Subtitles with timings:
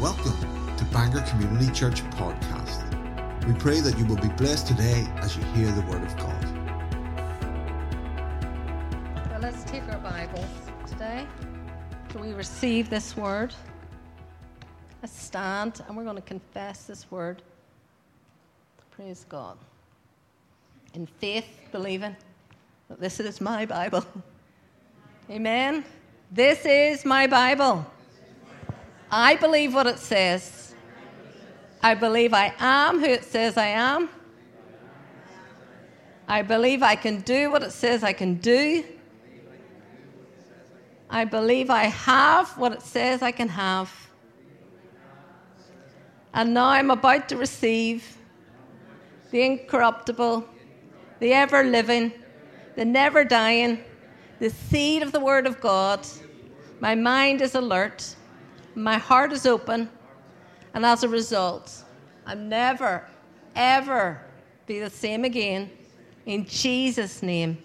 [0.00, 0.32] Welcome
[0.78, 2.86] to Bangor Community Church Podcast.
[3.46, 6.44] We pray that you will be blessed today as you hear the Word of God.
[9.30, 10.46] Well, let's take our Bibles
[10.86, 11.26] today.
[12.14, 13.52] So we receive this word.
[15.02, 17.42] Let's stand and we're going to confess this word.
[18.92, 19.58] Praise God.
[20.94, 22.16] In faith, believing
[22.88, 24.06] that this is my Bible.
[25.30, 25.84] Amen.
[26.32, 27.84] This is my Bible.
[29.10, 30.74] I believe what it says.
[31.82, 34.08] I believe I am who it says I am.
[36.28, 38.84] I believe I can do what it says I can do.
[41.08, 43.92] I believe I have what it says I can have.
[46.32, 48.16] And now I'm about to receive
[49.32, 50.44] the incorruptible,
[51.18, 52.12] the ever living,
[52.76, 53.82] the never dying,
[54.38, 56.06] the seed of the Word of God.
[56.78, 58.14] My mind is alert,
[58.74, 59.88] my heart is open,
[60.74, 61.84] and as a result,
[62.26, 63.06] I'll never,
[63.56, 64.20] ever
[64.66, 65.70] be the same again.
[66.26, 67.58] In Jesus' name,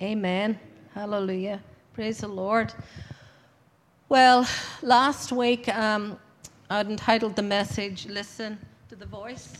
[0.00, 0.58] amen.
[0.94, 1.60] Hallelujah.
[1.92, 2.72] Praise the Lord.
[4.08, 4.46] Well,
[4.82, 6.18] last week um,
[6.70, 8.58] I'd entitled the message, Listen
[8.88, 9.52] to the Voice.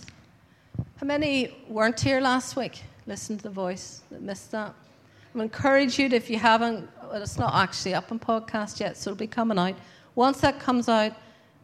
[0.97, 2.83] How many weren't here last week?
[3.07, 4.75] Listen to the voice that missed that.
[5.35, 8.97] I encourage you to, if you haven't, well, it's not actually up on podcast yet,
[8.97, 9.75] so it'll be coming out.
[10.17, 11.13] Once that comes out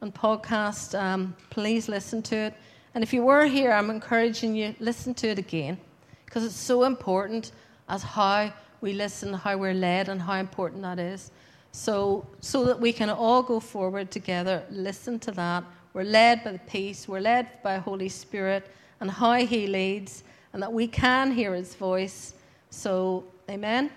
[0.02, 2.54] on podcast, um, please listen to it.
[2.94, 5.78] And if you were here, I'm encouraging you, listen to it again,
[6.24, 7.52] because it's so important
[7.88, 11.30] as how we listen, how we're led, and how important that is.
[11.70, 15.62] So, so that we can all go forward together, listen to that.
[15.92, 20.60] We're led by the peace, we're led by Holy Spirit, and how He leads, and
[20.60, 22.34] that we can hear His voice.
[22.70, 23.92] So, amen.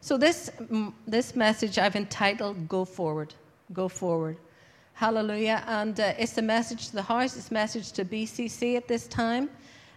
[0.00, 0.50] So, this,
[1.06, 3.34] this message I've entitled Go Forward.
[3.72, 4.36] Go Forward.
[4.94, 5.62] Hallelujah.
[5.66, 9.06] And uh, it's a message to the house, it's a message to BCC at this
[9.06, 9.48] time.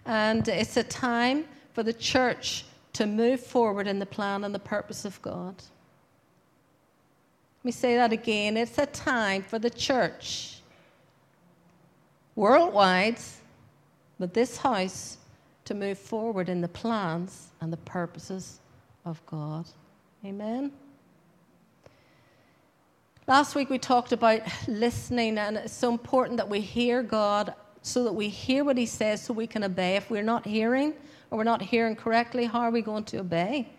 [0.06, 4.60] And it's a time for the church to move forward in the plan and the
[4.60, 5.56] purpose of God.
[7.64, 8.58] Let me say that again.
[8.58, 10.58] It's a time for the church,
[12.36, 13.18] worldwide,
[14.20, 15.18] but this house,
[15.66, 18.60] to move forward in the plans and the purposes
[19.06, 19.66] of God.
[20.26, 20.72] Amen.
[23.26, 28.04] Last week we talked about listening, and it's so important that we hear God so
[28.04, 29.96] that we hear what He says so we can obey.
[29.96, 30.94] If we're not hearing
[31.32, 33.70] or we're not hearing correctly, how are we going to obey?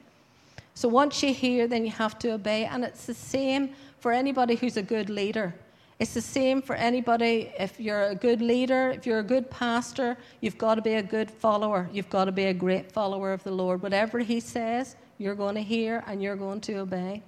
[0.73, 2.65] So once you hear, then you have to obey.
[2.65, 5.55] And it's the same for anybody who's a good leader.
[5.99, 7.53] It's the same for anybody.
[7.59, 11.03] If you're a good leader, if you're a good pastor, you've got to be a
[11.03, 11.91] good follower.
[11.93, 13.83] You've got to be a great follower of the Lord.
[13.83, 17.23] Whatever He says, you're going to hear and you're going to obey.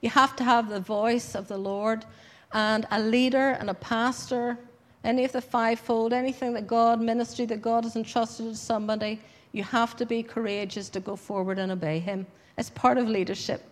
[0.00, 2.04] You have to have the voice of the Lord.
[2.52, 4.58] And a leader and a pastor,
[5.04, 9.20] any of the fivefold, anything that God, ministry that God has entrusted to somebody,
[9.52, 12.26] you have to be courageous to go forward and obey Him.
[12.58, 13.62] It's part of leadership.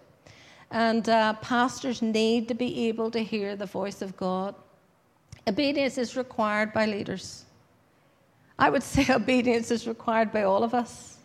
[0.70, 4.54] And uh, pastors need to be able to hear the voice of God.
[5.46, 7.44] Obedience is required by leaders.
[8.58, 11.18] I would say obedience is required by all of us,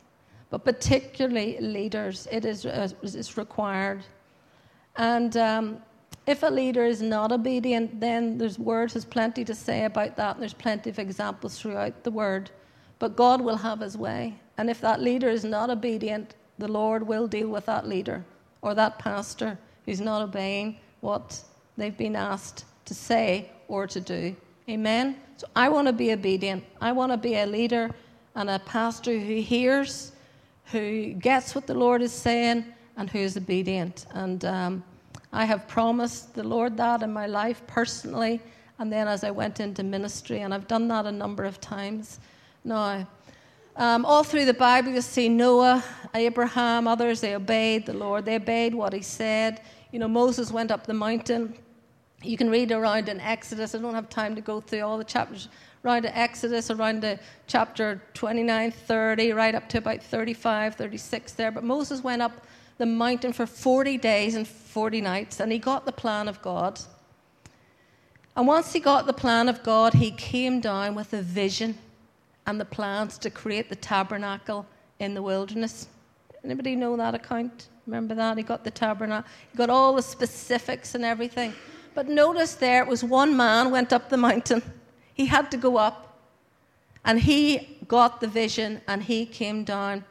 [0.50, 2.28] but particularly leaders.
[2.32, 4.04] It is, uh, is required.
[4.96, 5.82] And um,
[6.26, 10.36] if a leader is not obedient, then there's words, has plenty to say about that,
[10.36, 12.52] and there's plenty of examples throughout the word.
[13.00, 17.06] But God will have His way, and if that leader is not obedient, the Lord
[17.06, 18.24] will deal with that leader
[18.62, 21.42] or that pastor who's not obeying what
[21.76, 24.36] they've been asked to say or to do.
[24.70, 25.18] Amen?
[25.38, 26.64] So I want to be obedient.
[26.80, 27.92] I want to be a leader
[28.36, 30.14] and a pastor who hears,
[30.66, 34.06] who gets what the Lord is saying, and who is obedient.
[34.14, 34.84] And um,
[35.32, 38.40] I have promised the Lord that in my life personally,
[38.80, 42.20] and then as I went into ministry, and I've done that a number of times.
[42.64, 43.08] Now,
[43.76, 45.84] um, all through the Bible, you see Noah,
[46.14, 48.26] Abraham, others, they obeyed the Lord.
[48.26, 49.62] They obeyed what he said.
[49.92, 51.56] You know, Moses went up the mountain.
[52.22, 53.74] You can read around in Exodus.
[53.74, 55.50] I don't have time to go through all the chapters.
[55.84, 61.52] Around Exodus, around to chapter 29, 30, right up to about 35, 36 there.
[61.52, 62.46] But Moses went up
[62.78, 66.80] the mountain for 40 days and 40 nights, and he got the plan of God.
[68.36, 71.78] And once he got the plan of God, he came down with a vision
[72.48, 74.66] and the plans to create the tabernacle
[75.00, 75.88] in the wilderness.
[76.44, 77.70] Anybody know that account?
[77.86, 78.38] Remember that?
[78.38, 81.54] He got the tabernacle, he got all the specifics and everything.
[81.94, 84.64] But notice there it was one man went up the mountain.
[85.14, 86.18] He had to go up.
[87.06, 90.06] And he got the vision and he came down.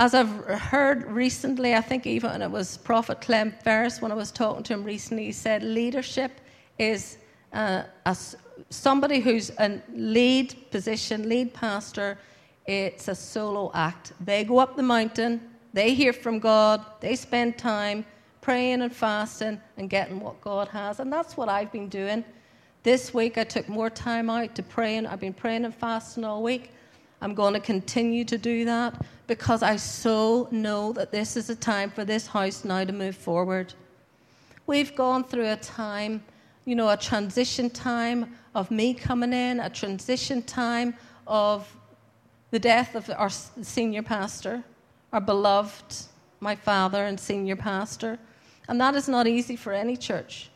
[0.00, 4.30] As I've heard recently, I think even it was Prophet Clem Ferris when I was
[4.30, 6.40] talking to him recently, he said leadership
[6.78, 7.18] is
[7.52, 8.36] uh, as
[8.70, 12.16] somebody who's a lead position, lead pastor,
[12.64, 14.12] it's a solo act.
[14.24, 15.40] They go up the mountain,
[15.72, 18.06] they hear from God, they spend time
[18.40, 21.00] praying and fasting and getting what God has.
[21.00, 22.24] And that's what I've been doing.
[22.84, 26.22] This week I took more time out to pray, and I've been praying and fasting
[26.22, 26.70] all week.
[27.20, 28.94] I'm going to continue to do that
[29.28, 33.14] because I so know that this is a time for this house now to move
[33.14, 33.74] forward.
[34.66, 36.24] We've gone through a time,
[36.64, 40.94] you know, a transition time of me coming in, a transition time
[41.26, 41.76] of
[42.50, 44.64] the death of our senior pastor,
[45.12, 45.94] our beloved,
[46.40, 48.18] my father and senior pastor.
[48.66, 50.50] And that is not easy for any church.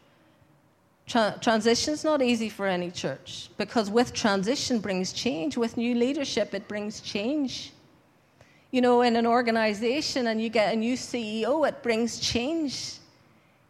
[1.06, 5.58] Tra- transition is not easy for any church because with transition brings change.
[5.58, 7.71] With new leadership, it brings change.
[8.72, 12.94] You know, in an organization and you get a new CEO, it brings change.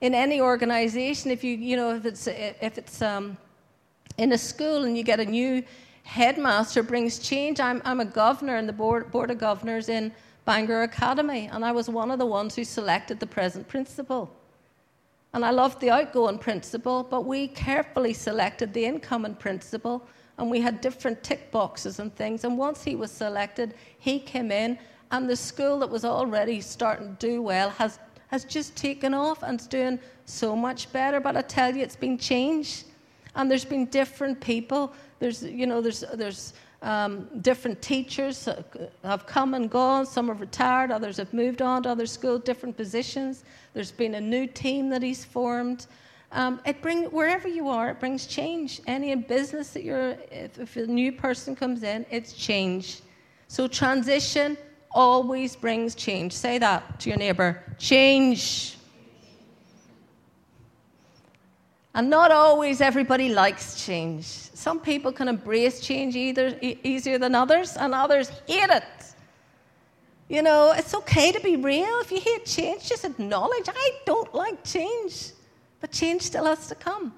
[0.00, 3.36] In any organization, if you, you know, if it's, if it's um,
[4.16, 5.64] in a school and you get a new
[6.04, 7.58] headmaster, brings change.
[7.58, 10.12] I'm, I'm a governor in the board, board of governors in
[10.44, 14.32] Bangor Academy, and I was one of the ones who selected the present principal.
[15.34, 20.06] And I loved the outgoing principal, but we carefully selected the incoming principal,
[20.38, 22.44] and we had different tick boxes and things.
[22.44, 24.78] And once he was selected, he came in,
[25.12, 27.98] and the school that was already starting to do well has,
[28.28, 31.20] has just taken off and is doing so much better.
[31.20, 32.86] But I tell you, it's been changed,
[33.36, 34.92] and there's been different people.
[35.18, 38.48] There's, you know, there's, there's um, different teachers
[39.04, 40.06] have come and gone.
[40.06, 43.44] Some have retired, others have moved on to other schools, different positions.
[43.74, 45.86] There's been a new team that he's formed.
[46.32, 48.80] Um, it bring wherever you are, it brings change.
[48.86, 53.02] Any business that you're, if, if a new person comes in, it's change.
[53.48, 54.56] So transition
[54.94, 56.32] always brings change.
[56.32, 57.62] Say that to your neighbor.
[57.78, 58.76] Change.
[61.94, 64.24] And not always everybody likes change.
[64.24, 68.84] Some people can embrace change either, e- easier than others, and others hate it.
[70.28, 72.00] You know, it's okay to be real.
[72.00, 75.32] If you hate change, just acknowledge, I don't like change.
[75.80, 77.12] But change still has to come.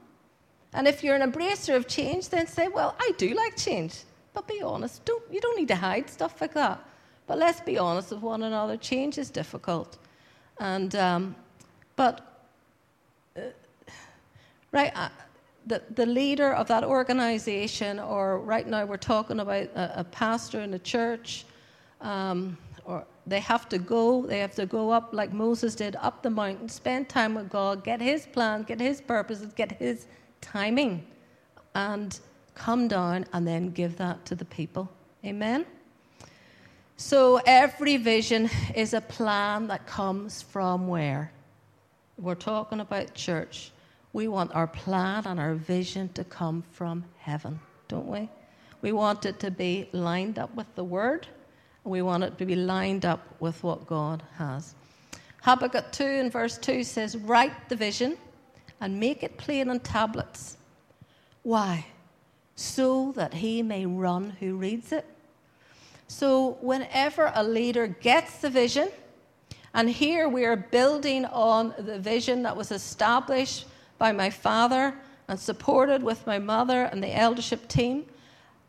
[0.72, 4.02] And if you're an embracer of change, then say, well, I do like change.
[4.32, 5.04] But be honest.
[5.04, 6.84] Don't, you don't need to hide stuff like that.
[7.26, 8.76] But let's be honest with one another.
[8.76, 9.98] Change is difficult.
[10.58, 11.34] And, um,
[11.96, 12.46] but
[14.72, 15.08] right, uh,
[15.66, 20.60] the, the leader of that organization, or right now we're talking about a, a pastor
[20.60, 21.44] in a church,
[22.00, 26.22] um, or they have to go, they have to go up like Moses did, up
[26.22, 30.06] the mountain, spend time with God, get his plan, get his purposes, get his
[30.42, 31.06] timing,
[31.74, 32.20] and
[32.54, 34.90] come down and then give that to the people.
[35.24, 35.64] Amen?
[36.96, 41.32] So every vision is a plan that comes from where?
[42.18, 43.72] We're talking about church.
[44.12, 47.58] We want our plan and our vision to come from heaven,
[47.88, 48.28] don't we?
[48.80, 51.26] We want it to be lined up with the Word,
[51.82, 54.74] we want it to be lined up with what God has.
[55.42, 58.16] Habakkuk 2 and verse 2 says, Write the vision
[58.80, 60.56] and make it plain on tablets.
[61.42, 61.86] Why?
[62.54, 65.04] So that he may run who reads it.
[66.06, 68.90] So, whenever a leader gets the vision,
[69.72, 73.66] and here we are building on the vision that was established
[73.98, 74.94] by my father
[75.28, 78.04] and supported with my mother and the eldership team.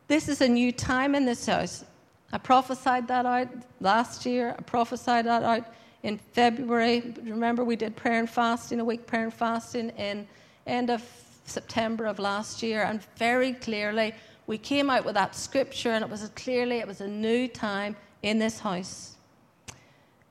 [0.08, 1.84] This is a new time in this house.
[2.32, 3.50] I prophesied that out
[3.80, 4.56] last year.
[4.58, 5.66] I prophesied that out
[6.04, 7.14] in February.
[7.24, 10.28] Remember, we did prayer and fasting, a week prayer and fasting in
[10.66, 11.04] end of
[11.46, 14.14] September of last year, and very clearly
[14.48, 17.96] we came out with that scripture, and it was clearly it was a new time
[18.22, 19.16] in this house.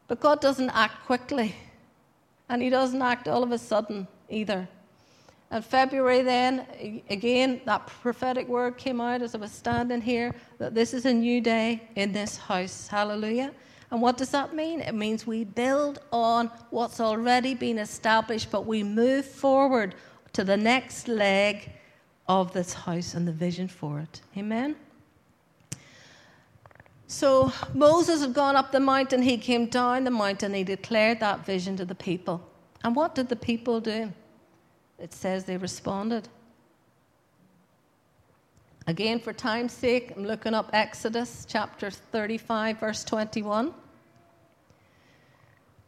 [0.06, 1.54] But God doesn't act quickly,
[2.49, 4.68] and He doesn't act all of a sudden either.
[5.50, 10.75] And February, then, again, that prophetic word came out as I was standing here that
[10.75, 12.88] this is a new day in this house.
[12.88, 13.52] Hallelujah.
[13.90, 14.80] And what does that mean?
[14.80, 19.94] It means we build on what's already been established, but we move forward
[20.33, 21.71] to the next leg
[22.28, 24.21] of this house and the vision for it.
[24.37, 24.76] Amen?
[27.07, 31.45] So Moses had gone up the mountain, he came down the mountain, he declared that
[31.45, 32.40] vision to the people.
[32.83, 34.12] And what did the people do?
[34.99, 36.28] it says they responded.
[38.87, 43.75] Again, for time's sake, I'm looking up Exodus chapter 35, verse 21.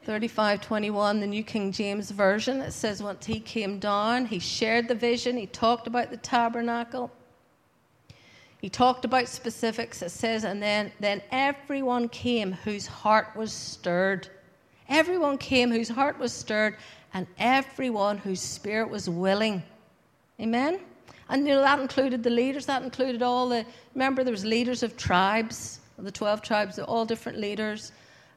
[0.07, 4.87] 35 21, the New King James Version, it says, Once he came down, he shared
[4.87, 7.11] the vision, he talked about the tabernacle,
[8.61, 10.03] he talked about specifics.
[10.03, 14.29] It says, And then, then everyone came whose heart was stirred.
[14.89, 16.77] Everyone came whose heart was stirred,
[17.13, 19.61] and everyone whose spirit was willing.
[20.39, 20.79] Amen?
[21.29, 22.65] And you know that included the leaders.
[22.67, 23.67] That included all the.
[23.95, 27.91] Remember, there was leaders of tribes, the twelve tribes, all different leaders,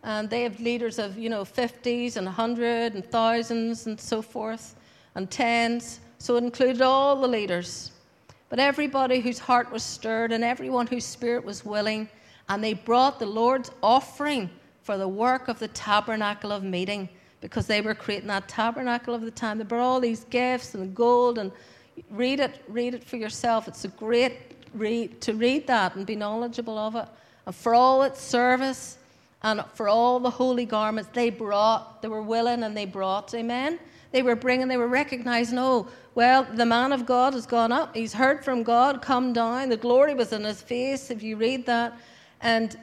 [0.04, 4.76] and they have leaders of you know fifties and hundred and thousands and so forth,
[5.16, 6.00] and tens.
[6.18, 7.92] So it included all the leaders,
[8.50, 12.10] but everybody whose heart was stirred and everyone whose spirit was willing,
[12.50, 14.50] and they brought the Lord's offering
[14.84, 17.08] for the work of the tabernacle of meeting
[17.42, 19.58] because they were creating that tabernacle of the time.
[19.58, 21.52] They brought all these gifts and gold and
[22.10, 23.68] read it, read it for yourself.
[23.68, 24.34] It's a great
[24.74, 27.06] read to read that and be knowledgeable of it.
[27.46, 28.98] And for all its service
[29.42, 33.34] and for all the holy garments they brought, they were willing and they brought.
[33.34, 33.80] Amen.
[34.12, 37.96] They were bringing, they were recognizing, oh, well, the man of God has gone up.
[37.96, 39.70] He's heard from God, come down.
[39.70, 41.98] The glory was in his face, if you read that.
[42.42, 42.76] And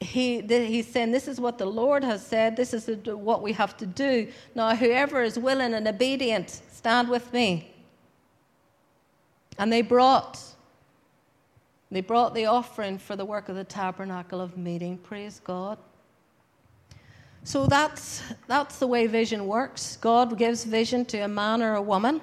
[0.00, 2.56] he, he's saying, This is what the Lord has said.
[2.56, 4.28] This is what we have to do.
[4.54, 7.74] Now, whoever is willing and obedient, stand with me.
[9.58, 10.38] And they brought,
[11.90, 14.96] they brought the offering for the work of the tabernacle of meeting.
[14.98, 15.78] Praise God.
[17.42, 19.96] So that's, that's the way vision works.
[19.96, 22.20] God gives vision to a man or a woman,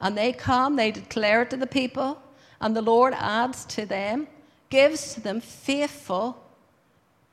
[0.00, 2.20] and they come, they declare it to the people,
[2.60, 4.26] and the Lord adds to them,
[4.70, 6.42] gives to them faithful,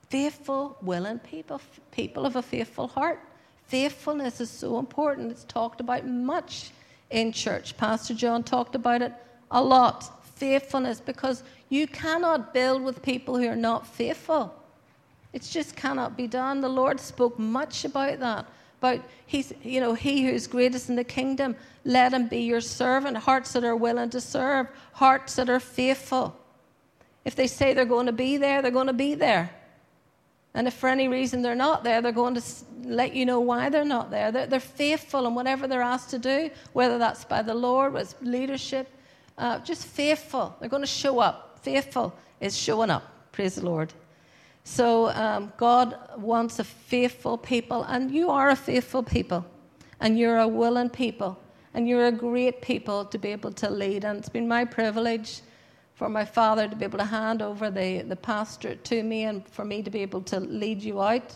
[0.09, 1.61] faithful, willing people,
[1.91, 3.19] people of a faithful heart.
[3.67, 5.31] Faithfulness is so important.
[5.31, 6.71] It's talked about much
[7.09, 7.77] in church.
[7.77, 9.13] Pastor John talked about it
[9.49, 10.25] a lot.
[10.35, 14.53] Faithfulness, because you cannot build with people who are not faithful.
[15.31, 16.59] It just cannot be done.
[16.59, 18.45] The Lord spoke much about that.
[18.79, 22.59] About he's, you know, he who is greatest in the kingdom, let him be your
[22.59, 23.15] servant.
[23.15, 26.35] Hearts that are willing to serve, hearts that are faithful.
[27.23, 29.49] If they say they're going to be there, they're going to be there.
[30.53, 32.43] And if for any reason they're not there, they're going to
[32.83, 34.33] let you know why they're not there.
[34.33, 38.13] They're, they're faithful in whatever they're asked to do, whether that's by the Lord, with
[38.21, 38.89] leadership,
[39.37, 40.53] uh, just faithful.
[40.59, 41.47] They're going to show up.
[41.61, 43.03] Faithful is showing up.
[43.31, 43.93] Praise the Lord.
[44.63, 49.45] So um, God wants a faithful people, and you are a faithful people,
[49.99, 51.39] and you're a willing people,
[51.73, 54.03] and you're a great people to be able to lead.
[54.03, 55.41] And it's been my privilege
[55.95, 59.47] for my father to be able to hand over the, the pastorate to me and
[59.47, 61.35] for me to be able to lead you out.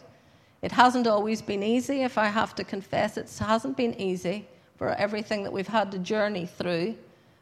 [0.61, 4.89] It hasn't always been easy, if I have to confess, it hasn't been easy for
[4.89, 6.95] everything that we've had to journey through.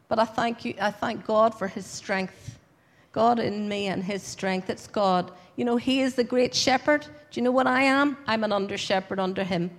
[0.08, 2.53] But I thank you, I thank God for his strength.
[3.14, 4.68] God in me and his strength.
[4.68, 5.30] It's God.
[5.54, 7.02] You know, he is the great shepherd.
[7.30, 8.18] Do you know what I am?
[8.26, 9.70] I'm an under shepherd under him.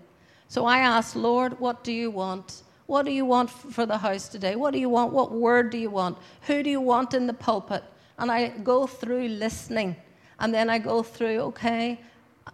[0.47, 2.63] So I ask, Lord, what do you want?
[2.85, 4.55] What do you want for the house today?
[4.55, 5.11] What do you want?
[5.11, 6.17] What word do you want?
[6.43, 7.83] Who do you want in the pulpit?
[8.17, 9.97] And I go through listening.
[10.39, 11.99] And then I go through, okay,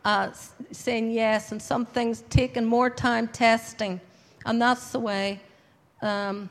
[0.04, 0.32] uh,
[0.72, 4.02] saying yes, and some things taking more time testing.
[4.48, 5.42] And that's the way
[6.02, 6.50] um,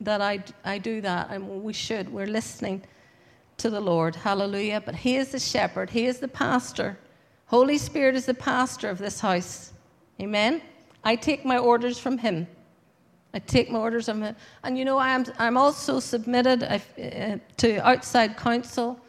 [0.00, 1.30] that I, I do that.
[1.30, 2.12] And we should.
[2.12, 2.82] We're listening
[3.58, 4.16] to the Lord.
[4.16, 4.82] Hallelujah.
[4.84, 6.98] But He is the shepherd, He is the pastor.
[7.46, 9.72] Holy Spirit is the pastor of this house.
[10.20, 10.60] Amen.
[11.04, 12.46] I take my orders from Him.
[13.32, 14.34] I take my orders from Him.
[14.64, 19.00] And you know, I'm, I'm also submitted uh, to outside counsel.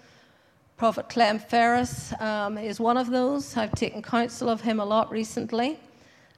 [0.77, 3.57] Prophet Clem Ferris um, is one of those.
[3.57, 5.79] I've taken counsel of him a lot recently.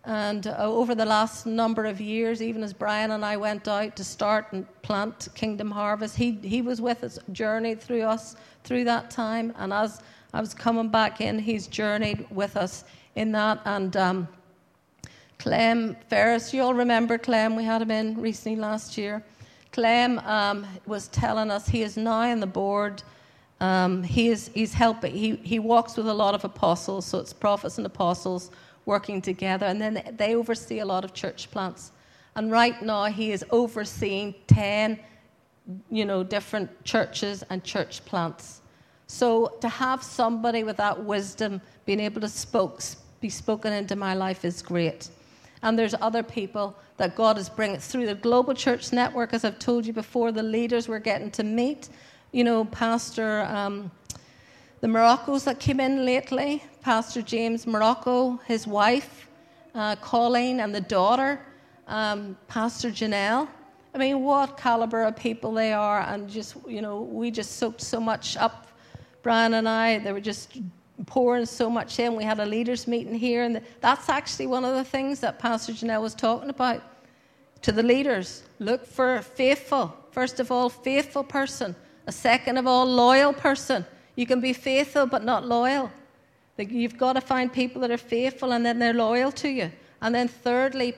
[0.06, 3.96] And uh, over the last number of years, even as Brian and I went out
[3.98, 8.86] to start and plant Kingdom Harvest, he, he was with us, journeyed through us through
[8.86, 9.54] that time.
[9.58, 10.02] And as
[10.34, 13.62] I was coming back in, he's journeyed with us in that.
[13.66, 14.28] And um,
[15.38, 17.56] Clem Ferris, you all remember Clem?
[17.56, 19.24] We had him in recently last year.
[19.74, 23.04] Clem um, was telling us he is now on the board.
[23.60, 25.14] Um, he is, he's helping.
[25.14, 28.52] He, he walks with a lot of apostles, so it's prophets and apostles
[28.86, 31.92] working together, and then they oversee a lot of church plants.
[32.36, 35.00] And right now, he is overseeing 10,
[35.92, 38.62] you know, different churches and church plants.
[39.08, 42.82] So to have somebody with that wisdom being able to spoke,
[43.20, 45.10] be spoken into my life is great.
[45.62, 49.60] And there's other people that God is bringing through the Global Church Network, as I've
[49.60, 51.90] told you before, the leaders we're getting to meet.
[52.32, 53.92] You know, Pastor, um,
[54.82, 59.28] the Maroccos that came in lately, Pastor James Marocco, his wife,
[59.76, 61.40] uh, Colleen, and the daughter,
[61.88, 63.48] um, Pastor Janelle.
[63.94, 67.82] I mean, what caliber of people they are, and just, you know, we just soaked
[67.82, 68.68] so much up,
[69.24, 70.00] Brian and I.
[70.00, 70.58] They were just
[71.06, 72.16] pouring so much in.
[72.16, 75.74] We had a leaders' meeting here, and that's actually one of the things that Pastor
[75.74, 76.82] Janelle was talking about
[77.62, 78.44] to the leaders.
[78.60, 81.76] Look for faithful, first of all, faithful person.
[82.08, 83.86] A second of all, loyal person.
[84.16, 85.92] You can be faithful but not loyal.
[86.68, 89.72] You've got to find people that are faithful and then they're loyal to you.
[90.02, 90.94] And then, thirdly,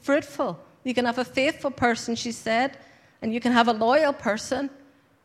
[0.00, 0.58] fruitful.
[0.84, 2.78] You can have a faithful person, she said,
[3.22, 4.70] And you can have a loyal person,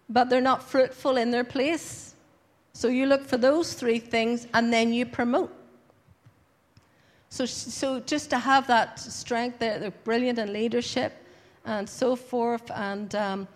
[0.10, 2.16] but they're not fruitful in their place.
[2.74, 5.54] So you look for those three things and then you promote.
[7.30, 11.14] So, so just to have that strength, they're, they're brilliant in leadership
[11.66, 12.72] and so forth.
[12.72, 13.48] And um,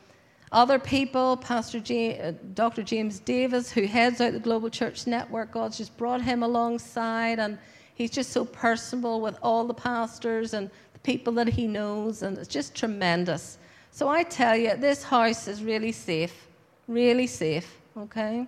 [0.53, 2.83] other people, Pastor J, uh, Dr.
[2.83, 7.57] James Davis, who heads out the Global Church Network, God's just brought him alongside, and
[7.95, 12.37] he's just so personable with all the pastors and the people that he knows, and
[12.37, 13.57] it's just tremendous.
[13.89, 16.47] So I tell you, this house is really safe,
[16.87, 18.45] really safe, okay?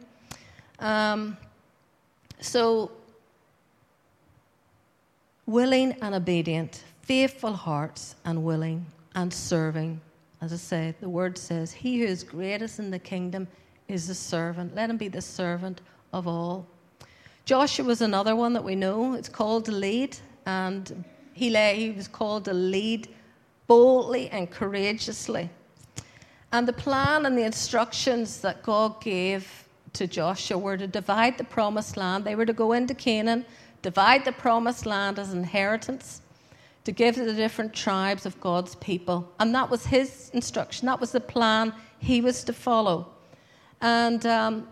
[0.78, 1.38] Um,
[2.40, 2.92] so,
[5.48, 8.86] willing and obedient, faithful hearts and willing
[9.16, 10.02] and serving.
[10.42, 13.48] As I say, the word says, He who is greatest in the kingdom
[13.88, 14.76] is the servant.
[14.76, 15.82] Let him be the servant
[16.14, 16.68] of all.
[17.46, 19.14] Joshua was another one that we know.
[19.14, 23.08] It's called to lead, and he, lay, he was called to lead
[23.68, 25.50] boldly and courageously.
[26.52, 31.44] And the plan and the instructions that God gave to Joshua were to divide the
[31.44, 32.24] promised land.
[32.24, 33.46] They were to go into Canaan,
[33.82, 36.22] divide the promised land as inheritance
[36.86, 39.32] to give to the different tribes of God's people.
[39.40, 43.10] And that was his instruction, that was the plan he was to follow.
[43.82, 44.68] And, um,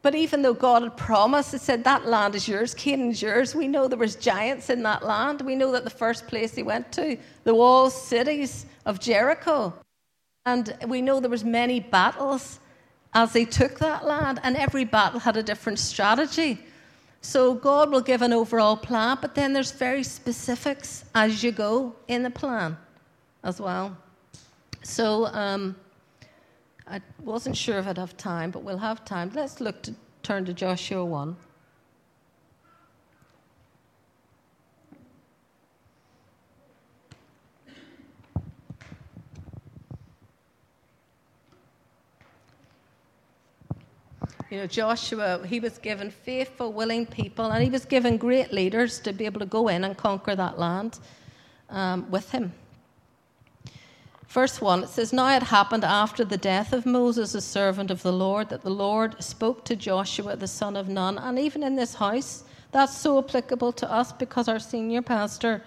[0.00, 3.54] but even though God had promised, He said, that land is yours, Canaan is yours,
[3.54, 5.42] we know there was giants in that land.
[5.42, 9.74] We know that the first place he went to, the walled cities of Jericho.
[10.44, 12.58] And we know there was many battles
[13.14, 16.58] as they took that land, and every battle had a different strategy.
[17.22, 21.94] So God will give an overall plan, but then there's very specifics as you go
[22.08, 22.76] in the plan
[23.44, 23.96] as well.
[24.82, 25.76] So um,
[26.88, 29.30] I wasn't sure if I'd have time, but we'll have time.
[29.34, 29.94] Let's look to
[30.24, 31.36] turn to Joshua 1.
[44.52, 49.00] You know, Joshua, he was given faithful, willing people, and he was given great leaders
[49.00, 50.98] to be able to go in and conquer that land
[51.70, 52.52] um, with him.
[54.28, 58.02] Verse 1, it says, Now it happened after the death of Moses, the servant of
[58.02, 61.16] the Lord, that the Lord spoke to Joshua, the son of Nun.
[61.16, 65.64] And even in this house, that's so applicable to us because our senior pastor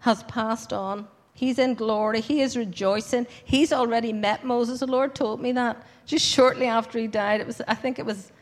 [0.00, 1.08] has passed on.
[1.36, 2.22] He's in glory.
[2.22, 3.26] He is rejoicing.
[3.44, 4.80] He's already met Moses.
[4.80, 7.42] The Lord told me that just shortly after he died.
[7.42, 8.32] It was, I think it was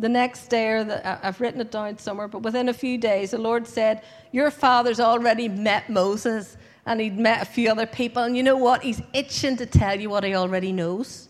[0.00, 3.30] the next day, or the, I've written it down somewhere, but within a few days,
[3.30, 4.02] the Lord said,
[4.32, 8.24] Your father's already met Moses, and he'd met a few other people.
[8.24, 8.82] And you know what?
[8.82, 11.28] He's itching to tell you what he already knows.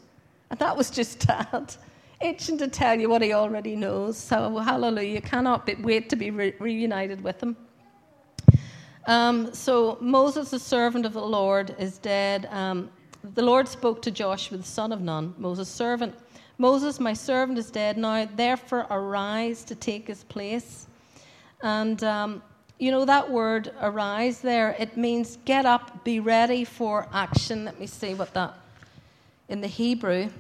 [0.50, 1.76] And that was just that.
[2.22, 4.16] Itching to tell you what he already knows.
[4.16, 5.16] So, hallelujah.
[5.16, 7.54] You cannot wait to be re- reunited with him.
[9.06, 12.48] Um, so Moses, the servant of the Lord, is dead.
[12.50, 12.90] Um,
[13.34, 16.14] the Lord spoke to Joshua, the son of Nun, Moses' servant.
[16.58, 18.28] Moses, my servant, is dead now.
[18.36, 20.86] Therefore, arise to take his place.
[21.62, 22.42] And um,
[22.78, 27.64] you know that word arise there, it means get up, be ready for action.
[27.64, 28.54] Let me see what that
[29.48, 30.30] in the Hebrew.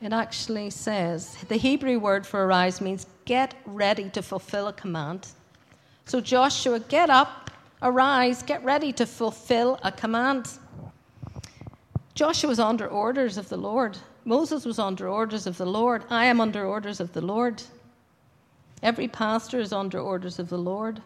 [0.00, 5.28] It actually says the Hebrew word for arise means get ready to fulfill a command.
[6.04, 10.48] So, Joshua, get up, arise, get ready to fulfill a command.
[12.14, 13.98] Joshua was under orders of the Lord.
[14.24, 16.04] Moses was under orders of the Lord.
[16.10, 17.62] I am under orders of the Lord.
[18.82, 21.00] Every pastor is under orders of the Lord.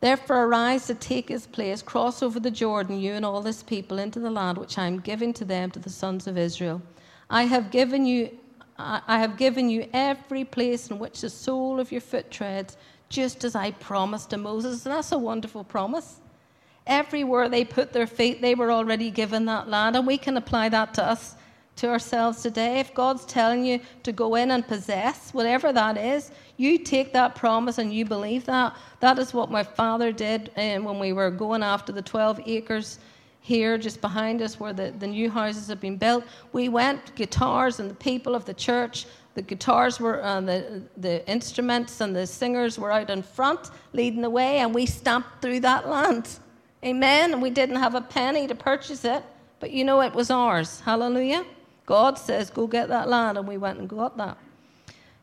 [0.00, 3.98] Therefore, arise to take his place, cross over the Jordan, you and all this people,
[3.98, 6.82] into the land which I am giving to them, to the sons of Israel.
[7.30, 8.38] I have given you,
[8.78, 12.76] I have given you every place in which the sole of your foot treads,
[13.08, 14.84] just as I promised to Moses.
[14.86, 16.20] And that's a wonderful promise.
[16.86, 19.96] Everywhere they put their feet, they were already given that land.
[19.96, 21.34] And we can apply that to us,
[21.76, 22.80] to ourselves today.
[22.80, 27.34] If God's telling you to go in and possess, whatever that is, you take that
[27.34, 28.76] promise and you believe that.
[29.00, 32.98] That is what my father did um, when we were going after the 12 acres
[33.44, 36.24] here just behind us where the, the new houses have been built.
[36.52, 39.04] We went, guitars and the people of the church,
[39.34, 44.22] the guitars were, uh, the, the instruments and the singers were out in front leading
[44.22, 46.38] the way, and we stamped through that land.
[46.84, 47.32] Amen.
[47.32, 49.22] And we didn't have a penny to purchase it,
[49.58, 50.80] but you know it was ours.
[50.80, 51.44] Hallelujah.
[51.86, 54.38] God says, Go get that land, and we went and got that.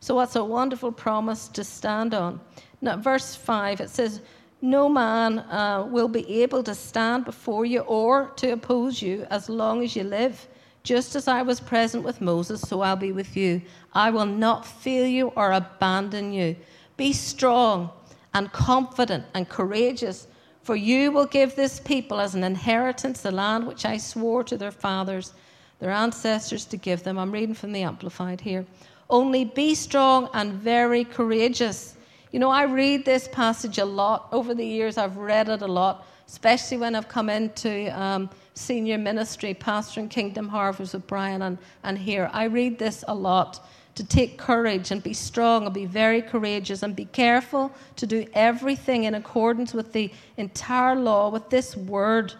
[0.00, 2.40] So that's a wonderful promise to stand on.
[2.80, 4.20] Now, verse 5, it says,
[4.60, 9.48] No man uh, will be able to stand before you or to oppose you as
[9.48, 10.48] long as you live.
[10.82, 13.62] Just as I was present with Moses, so I'll be with you.
[13.94, 16.56] I will not fail you or abandon you.
[16.96, 17.90] Be strong
[18.34, 20.26] and confident and courageous,
[20.62, 24.56] For you will give this people as an inheritance the land which I swore to
[24.56, 25.32] their fathers,
[25.80, 27.18] their ancestors, to give them.
[27.18, 28.64] I'm reading from the Amplified here.
[29.10, 31.96] Only be strong and very courageous.
[32.30, 34.28] You know, I read this passage a lot.
[34.30, 38.98] Over the years, I've read it a lot, especially when I've come into um, senior
[38.98, 42.30] ministry, pastoring Kingdom Harvest with Brian and, and here.
[42.32, 43.60] I read this a lot
[44.02, 48.26] to take courage and be strong and be very courageous and be careful to do
[48.34, 52.34] everything in accordance with the entire law, with this word.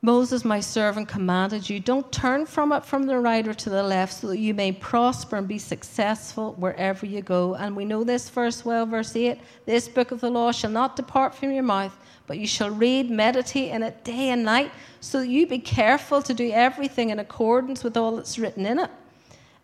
[0.00, 3.82] Moses, my servant, commanded you, don't turn from it from the right or to the
[3.82, 7.54] left, so that you may prosper and be successful wherever you go.
[7.54, 10.96] And we know this verse well, verse 8 This book of the law shall not
[10.96, 14.70] depart from your mouth, but you shall read, meditate in it day and night,
[15.00, 18.78] so that you be careful to do everything in accordance with all that's written in
[18.78, 18.90] it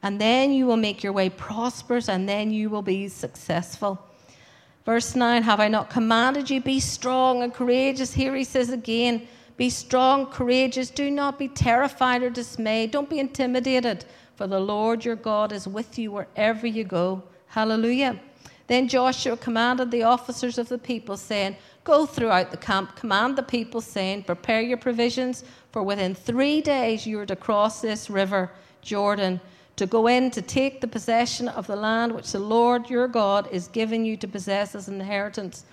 [0.02, 3.98] and then you will make your way prosperous, and then you will be successful.
[4.86, 8.14] Verse 9 Have I not commanded you, be strong and courageous?
[8.14, 10.90] Here he says again, Be strong, courageous.
[10.90, 12.90] Do not be terrified or dismayed.
[12.90, 17.22] Don't be intimidated, for the Lord your God is with you wherever you go.
[17.48, 18.18] Hallelujah.
[18.68, 23.42] Then Joshua commanded the officers of the people, saying, Go throughout the camp, command the
[23.42, 28.50] people, saying, Prepare your provisions, for within three days you are to cross this river,
[28.80, 29.40] Jordan
[29.80, 33.48] to go in to take the possession of the land which the Lord your God
[33.50, 35.64] is giving you to possess as an inheritance.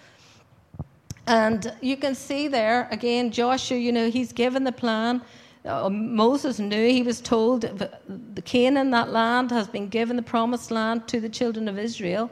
[1.27, 5.21] And you can see there again, Joshua, you know, he's given the plan.
[5.65, 10.71] Uh, Moses knew he was told the Canaan, that land, has been given the promised
[10.71, 12.31] land to the children of Israel.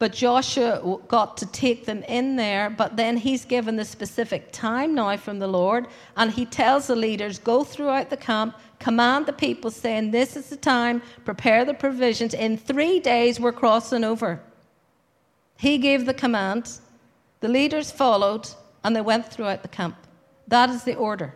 [0.00, 4.96] But Joshua got to take them in there, but then he's given the specific time
[4.96, 9.32] now from the Lord, and he tells the leaders, Go throughout the camp, command the
[9.32, 12.34] people, saying, This is the time, prepare the provisions.
[12.34, 14.40] In three days, we're crossing over.
[15.56, 16.70] He gave the command,
[17.40, 18.48] the leaders followed,
[18.84, 19.96] and they went throughout the camp.
[20.46, 21.34] That is the order.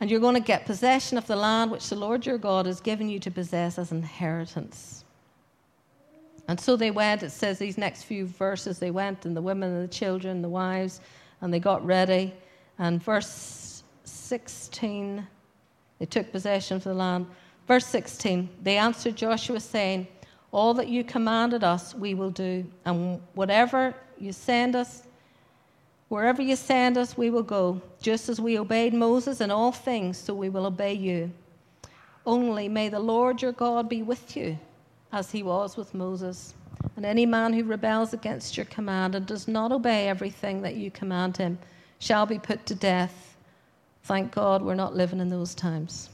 [0.00, 2.80] And you're going to get possession of the land which the Lord your God has
[2.80, 5.04] given you to possess as inheritance.
[6.48, 9.72] And so they went, it says these next few verses, they went, and the women
[9.72, 11.00] and the children, the wives,
[11.40, 12.34] and they got ready.
[12.82, 15.24] And verse 16,
[16.00, 17.26] they took possession of the land.
[17.68, 20.08] Verse 16, they answered Joshua, saying,
[20.50, 25.04] All that you commanded us, we will do, and whatever you send us,
[26.08, 30.18] Wherever you send us, we will go, just as we obeyed Moses in all things,
[30.18, 31.32] so we will obey you.
[32.26, 34.58] Only may the Lord your God be with you,
[35.10, 36.52] as he was with Moses.
[36.96, 40.90] And any man who rebels against your command and does not obey everything that you
[40.90, 41.58] command him
[42.02, 43.36] shall be put to death.
[44.02, 46.10] Thank God we're not living in those times.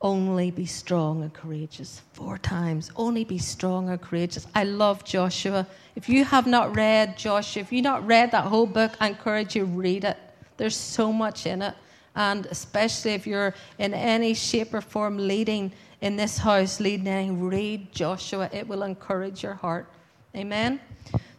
[0.00, 2.00] Only be strong and courageous.
[2.14, 2.90] Four times.
[2.96, 4.46] Only be strong and courageous.
[4.54, 5.66] I love Joshua.
[5.96, 9.54] If you have not read Joshua, if you've not read that whole book, I encourage
[9.54, 10.16] you read it.
[10.56, 11.74] There's so much in it.
[12.16, 17.92] And especially if you're in any shape or form leading in this house, leading, read
[17.92, 18.48] Joshua.
[18.50, 19.88] It will encourage your heart.
[20.34, 20.80] Amen.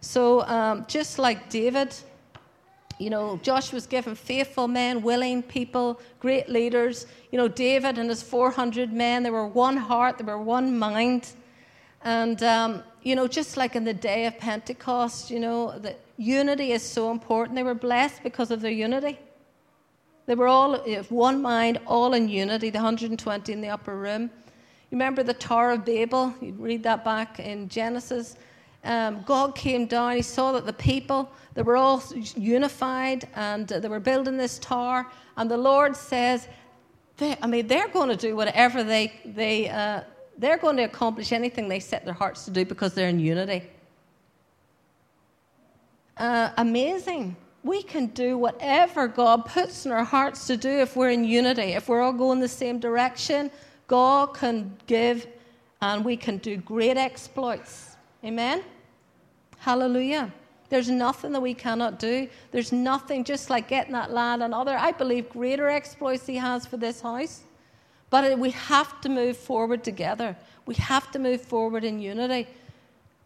[0.02, 1.96] So, um, just like David,
[3.00, 7.08] you know, Joshua was given faithful men, willing people, great leaders.
[7.32, 11.32] You know, David and his 400 men, they were one heart, they were one mind.
[12.04, 16.72] And, um, you know, just like in the day of Pentecost, you know, that unity
[16.72, 17.56] is so important.
[17.56, 19.18] They were blessed because of their unity.
[20.26, 24.24] They were all of one mind, all in unity, the 120 in the upper room.
[24.24, 26.34] You remember the Tower of Babel?
[26.40, 28.38] You read that back in Genesis
[28.84, 30.16] um, God came down.
[30.16, 32.04] He saw that the people, they were all
[32.36, 35.08] unified and they were building this tower.
[35.38, 36.48] And the Lord says,
[37.18, 40.02] they, I mean, they're going to do whatever they, they, uh,
[40.38, 43.64] they're going to accomplish anything they set their hearts to do because they're in unity.
[46.18, 47.36] Uh, amazing.
[47.64, 51.74] We can do whatever God puts in our hearts to do if we're in unity.
[51.74, 53.50] If we're all going the same direction,
[53.88, 55.26] God can give
[55.82, 57.96] and we can do great exploits.
[58.24, 58.64] Amen?
[59.58, 60.32] Hallelujah.
[60.70, 62.28] There's nothing that we cannot do.
[62.52, 66.66] There's nothing just like getting that land and other, I believe, greater exploits He has
[66.66, 67.42] for this house.
[68.10, 70.36] But we have to move forward together.
[70.66, 72.48] We have to move forward in unity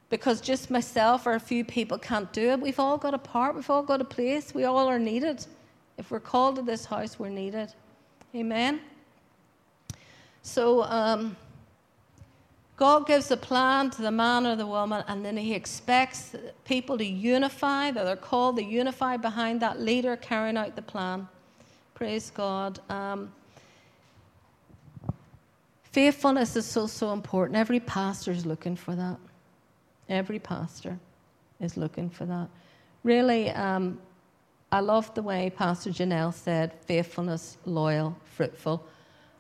[0.10, 2.60] because just myself or a few people can't do it.
[2.60, 5.46] We've all got a part, we've all got a place, we all are needed.
[5.98, 7.74] If we're called to this house, we're needed.
[8.36, 8.82] Amen.
[10.42, 11.36] So, um,
[12.78, 16.98] God gives a plan to the man or the woman, and then He expects people
[16.98, 21.28] to unify, that they're called to unify behind that leader carrying out the plan.
[21.96, 22.80] Praise God.
[22.90, 23.32] Um,
[25.98, 27.58] Faithfulness is so, so important.
[27.58, 29.18] Every pastor is looking for that.
[30.08, 31.00] Every pastor
[31.60, 32.50] is looking for that.
[33.04, 34.00] Really, um,
[34.72, 38.86] I love the way Pastor Janelle said faithfulness, loyal, fruitful.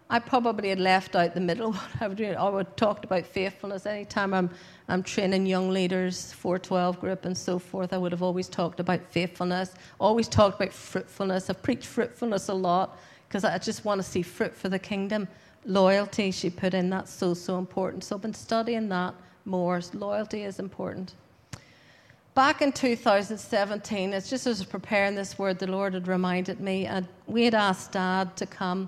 [0.09, 1.75] I probably had left out the middle.
[1.99, 3.85] I would, I talked about faithfulness.
[3.85, 4.49] Anytime I'm,
[4.87, 9.01] I'm training young leaders, 412 group and so forth, I would have always talked about
[9.11, 11.49] faithfulness, always talked about fruitfulness.
[11.49, 15.27] I've preached fruitfulness a lot because I just want to see fruit for the kingdom.
[15.65, 18.05] Loyalty, she put in, that's so, so important.
[18.05, 19.81] So I've been studying that more.
[19.93, 21.15] Loyalty is important.
[22.33, 27.07] Back in 2017, it's just as preparing this word, the Lord had reminded me, and
[27.25, 28.87] we had asked Dad to come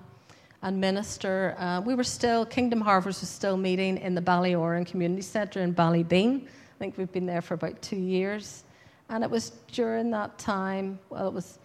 [0.61, 1.55] and minister.
[1.57, 5.73] Uh, we were still, Kingdom Harvest was still meeting in the Ballyoran Community Centre in
[5.73, 6.45] Ballybeen.
[6.45, 8.63] I think we've been there for about two years.
[9.09, 11.59] And it was during that time, well, it was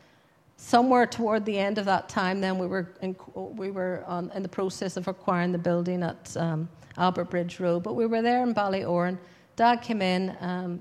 [0.56, 4.42] somewhere toward the end of that time, then we were in, we were on, in
[4.42, 7.82] the process of acquiring the building at um, Albert Bridge Road.
[7.82, 9.18] But we were there in Ballyoran.
[9.56, 10.80] Dad came in um,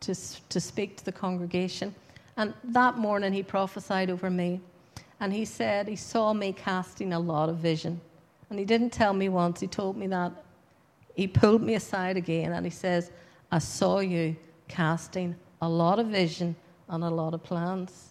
[0.00, 0.14] to,
[0.48, 1.94] to speak to the congregation.
[2.36, 4.60] And that morning, he prophesied over me.
[5.22, 8.00] And he said he saw me casting a lot of vision.
[8.50, 10.32] And he didn't tell me once, he told me that.
[11.14, 13.12] He pulled me aside again and he says,
[13.52, 14.34] I saw you
[14.66, 16.56] casting a lot of vision
[16.88, 18.08] and a lot of plans.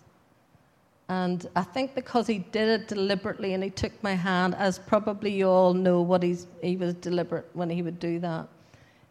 [1.10, 5.34] And I think because he did it deliberately and he took my hand, as probably
[5.34, 8.48] you all know what he's, he was deliberate when he would do that,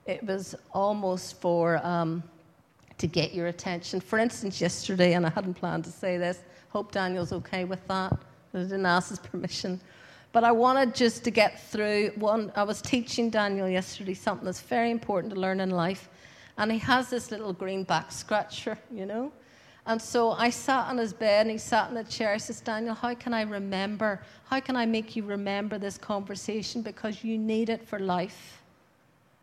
[0.07, 2.23] it was almost for um,
[2.97, 4.01] to get your attention.
[4.01, 6.39] For instance, yesterday, and I hadn't planned to say this,
[6.71, 8.13] Hope Daniel's okay with that.
[8.55, 9.81] I didn't ask his permission.
[10.33, 12.53] But I wanted just to get through one.
[12.55, 16.09] I was teaching Daniel yesterday something that's very important to learn in life.
[16.57, 19.33] And he has this little green back scratcher, you know.
[19.87, 22.35] And so I sat on his bed and he sat in the chair.
[22.35, 24.21] I says, Daniel, how can I remember?
[24.45, 26.83] How can I make you remember this conversation?
[26.83, 28.63] Because you need it for life.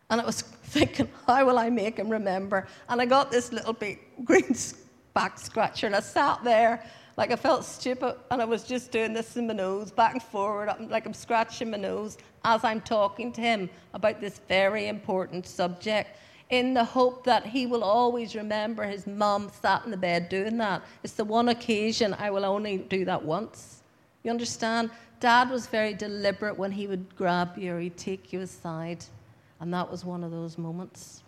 [0.08, 2.66] And I was thinking, how will I make him remember?
[2.88, 4.56] And I got this little big green
[5.12, 6.84] back scratcher and I sat there
[7.18, 10.22] like I felt stupid and I was just doing this in my nose, back and
[10.22, 15.44] forward, like I'm scratching my nose as I'm talking to him about this very important
[15.44, 16.16] subject
[16.50, 20.58] in the hope that he will always remember his mum sat in the bed doing
[20.58, 20.80] that.
[21.02, 23.82] It's the one occasion I will only do that once.
[24.22, 24.92] You understand?
[25.18, 29.04] Dad was very deliberate when he would grab you or he'd take you aside,
[29.58, 31.24] and that was one of those moments.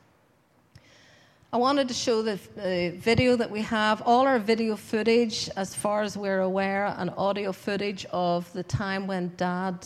[1.53, 5.75] I wanted to show the uh, video that we have, all our video footage, as
[5.75, 9.85] far as we're aware, and audio footage of the time when Dad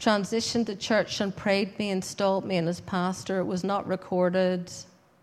[0.00, 3.38] transitioned to church and prayed me, installed me in as pastor.
[3.38, 4.66] It was not recorded.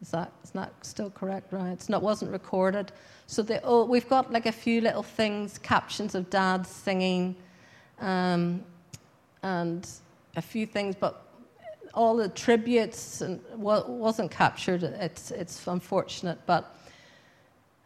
[0.02, 1.72] Is that, is that still correct, right?
[1.72, 2.93] It's not, wasn't recorded.
[3.28, 7.36] So oh, we've got like a few little things, captions of Dad singing,
[8.00, 8.63] um,
[9.43, 9.86] and
[10.38, 11.22] a few things, but
[11.93, 14.84] all the tributes and wasn't captured.
[14.84, 16.75] It's it's unfortunate, but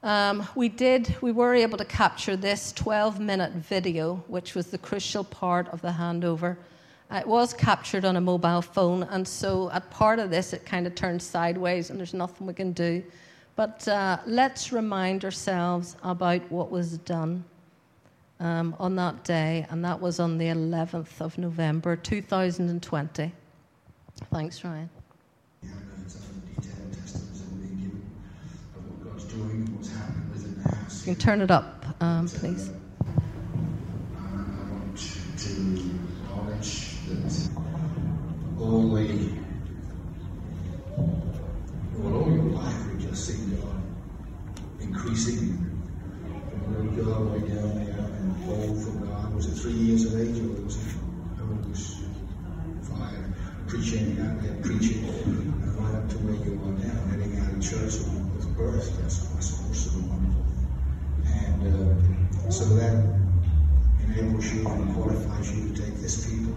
[0.03, 1.15] um, we did.
[1.21, 5.91] We were able to capture this 12-minute video, which was the crucial part of the
[5.91, 6.57] handover.
[7.09, 10.65] Uh, it was captured on a mobile phone, and so at part of this, it
[10.65, 13.01] kind of turned sideways, and there's nothing we can do.
[13.55, 17.45] But uh, let's remind ourselves about what was done
[18.39, 23.31] um, on that day, and that was on the 11th of November 2020.
[24.31, 24.89] Thanks, Ryan.
[31.05, 32.69] You can turn it up, um, please.
[32.69, 34.21] I
[34.71, 34.97] want
[35.37, 37.49] to acknowledge that
[38.57, 39.29] all the,
[41.97, 43.83] well, all your life we've just seen God
[44.79, 45.57] increasing
[46.49, 49.35] from a little girl way down there and bold for God.
[49.35, 51.02] Was it three years of age or was it?
[53.73, 57.57] Preaching, out there preaching, and right up to where you are now, heading out of
[57.57, 58.05] church
[58.37, 58.85] with birth.
[59.01, 60.45] That's, that's awesome wonderful.
[61.25, 63.01] And uh, so that
[64.05, 66.53] enables you and qualifies you to take this people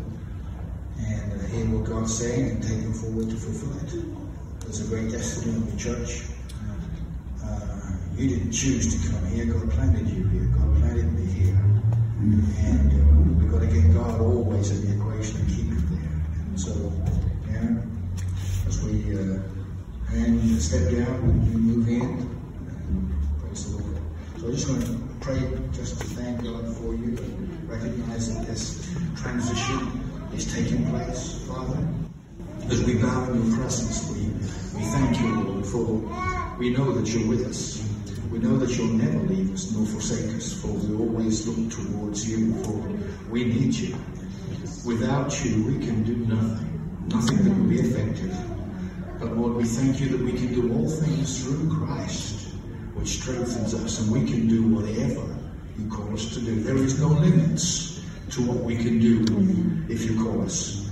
[1.00, 4.60] and uh, hear what God's saying and take them forward to fulfill it.
[4.60, 6.28] There's a great destiny of the church.
[7.42, 9.46] Uh, you didn't choose to come here.
[9.46, 10.52] God planted you here.
[10.52, 11.56] God planted me here.
[12.60, 16.12] And uh, we've got to get God always in the equation and keep it there.
[16.44, 16.92] And so
[18.66, 19.38] as we uh,
[20.50, 23.40] and step down, we move in.
[23.40, 23.96] praise the Lord.
[24.38, 25.40] So I just want to pray
[25.72, 30.00] just to thank God for you and recognize that this transition
[30.34, 31.78] is taking place, Father.
[32.70, 34.26] As we bow in your presence, we,
[34.78, 37.82] we thank you, Lord, for we know that you're with us.
[38.30, 42.28] We know that you'll never leave us nor forsake us, for we always look towards
[42.28, 43.96] you, for we need you.
[44.84, 47.08] Without you, we can do nothing.
[47.08, 48.55] Nothing that will be effective.
[49.18, 52.48] But Lord, we thank you that we can do all things through Christ,
[52.94, 55.24] which strengthens us, and we can do whatever
[55.78, 56.60] you call us to do.
[56.60, 59.24] There is no limits to what we can do
[59.88, 60.86] if you call us.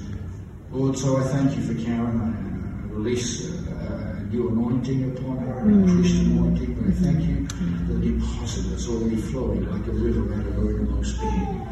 [0.71, 2.85] Lord, so I thank you for Karen.
[2.85, 6.75] I release uh, your anointing upon her, a priest anointing.
[6.75, 7.47] But I thank you
[7.87, 11.67] for the deposit that's already flowing like a river out of her inmost being.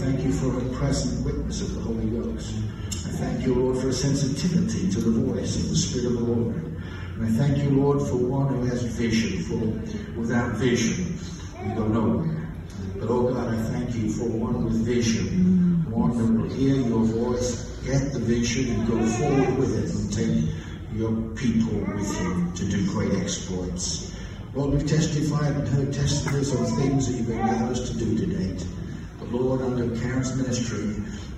[0.00, 2.54] Thank you for her present witness of the Holy Ghost.
[2.88, 6.32] I thank you, Lord, for a sensitivity to the voice of the Spirit of the
[6.32, 6.56] Lord.
[6.56, 11.18] And I thank you, Lord, for one who has vision, for without vision,
[11.62, 12.52] we go nowhere.
[12.98, 17.04] But oh God, I thank you for one with vision, one that will hear your
[17.04, 20.54] voice, get the vision, and go forward with it and take
[20.92, 24.14] your people with you to do great exploits.
[24.54, 28.26] Lord, we've testified and heard testimonies of things that you've allowed us to do to
[28.26, 28.66] date.
[29.34, 30.94] Lord, under Karen's ministry,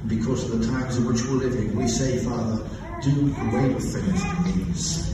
[0.06, 2.62] because of the times in which we're living, we say, Father,
[3.02, 5.12] do greater things than these.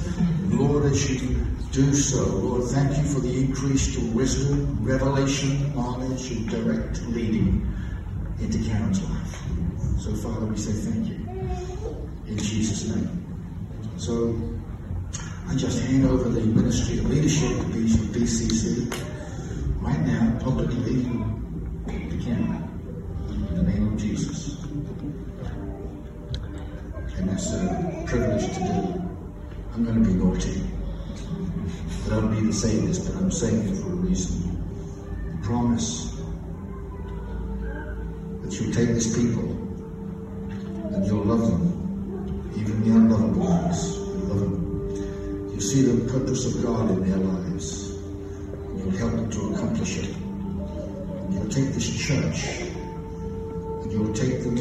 [0.50, 1.36] Lord, as you
[1.72, 7.66] do so, Lord, thank you for the increase increased wisdom, revelation, knowledge, and direct leading
[8.40, 9.42] into Karen's life.
[9.98, 11.16] So, Father, we say thank you.
[12.26, 13.24] In Jesus' name.
[13.96, 14.36] So,
[15.48, 18.90] I just hand over the ministry of leadership to BCC
[19.80, 21.04] right now, publicly,
[32.52, 34.62] I don't say this, but I'm saying it for a reason.
[35.32, 36.20] I promise
[38.42, 39.48] that you'll take these people
[40.92, 43.96] and you'll love them, even the unlovable ones.
[43.96, 45.50] You'll love them.
[45.54, 47.96] You see the purpose of God in their lives.
[47.96, 50.14] And you'll help them to accomplish it.
[51.30, 52.68] You'll take this church
[53.80, 54.58] and you'll take them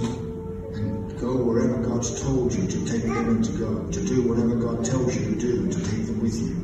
[0.75, 4.56] and go wherever God's told you to take them and to go, to do whatever
[4.56, 6.61] God tells you to do, to take them with you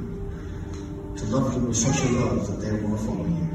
[1.28, 3.47] to love them with such a love that they will follow you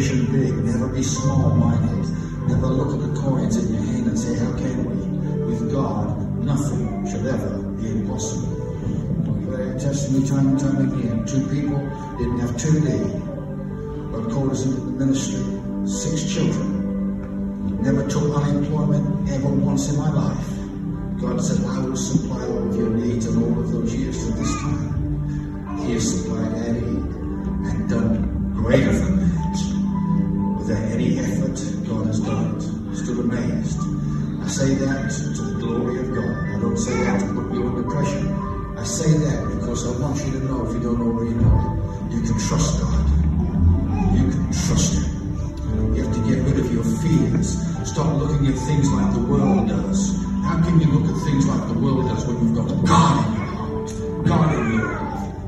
[0.00, 2.08] vision big, never be small minded,
[2.48, 4.96] never look at the coins in your hand and say, How can we?
[5.44, 8.48] With God, nothing shall ever be impossible.
[9.28, 11.26] We've had testimony time and time again.
[11.26, 11.76] Two people
[12.16, 13.12] didn't have two days.
[14.12, 15.44] God called us into ministry.
[15.86, 17.82] Six children.
[17.82, 20.48] Never took unemployment ever once in my life.
[21.20, 24.32] God said, I will supply all of your needs and all of those years to
[24.32, 25.80] this time.
[25.84, 26.19] He has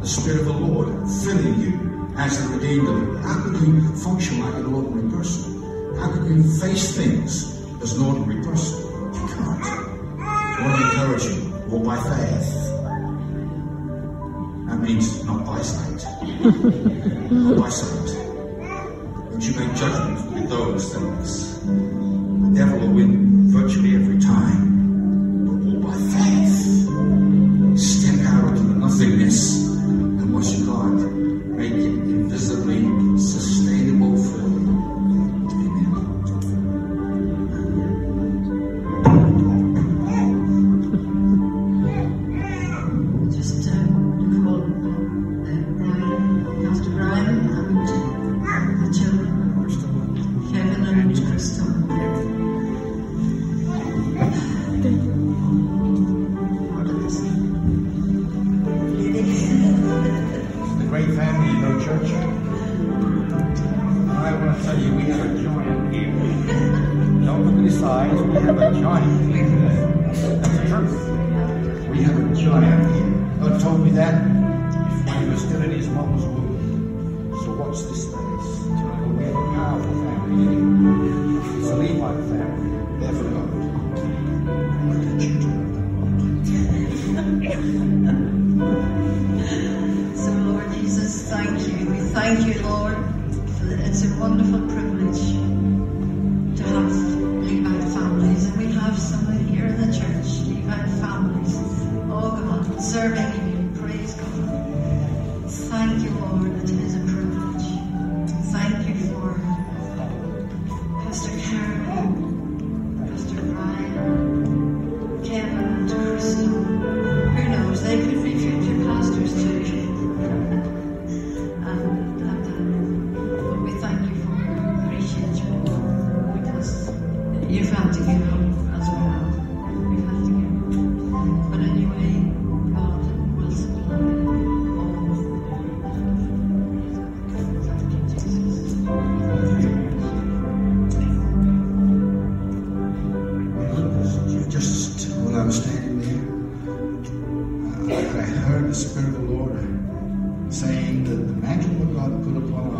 [0.02, 0.88] the Spirit of the Lord
[1.22, 3.20] filling you as the redeemed of?
[3.22, 5.62] How can you function like an ordinary person?
[5.96, 8.82] How can you face things as an ordinary person?
[9.14, 9.62] You can't.
[10.18, 11.38] I want to encourage you,
[11.68, 12.50] walk by faith.
[14.66, 16.02] That means not by sight.
[17.30, 18.08] not by sight.
[19.30, 21.60] Don't you make judgment with those things.
[21.60, 24.11] The devil will win virtually every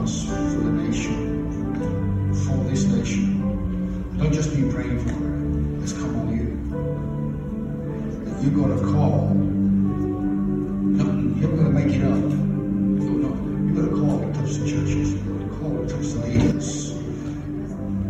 [0.03, 3.38] for the nation, for this nation,
[4.18, 6.59] don't just be praying for it, it's come on you.
[8.42, 9.30] You got a call.
[11.38, 12.18] You're not going to make it up.
[12.18, 13.36] You're not.
[13.62, 15.12] You got a call to touch the churches.
[15.12, 16.90] You got a call to touch the leaders.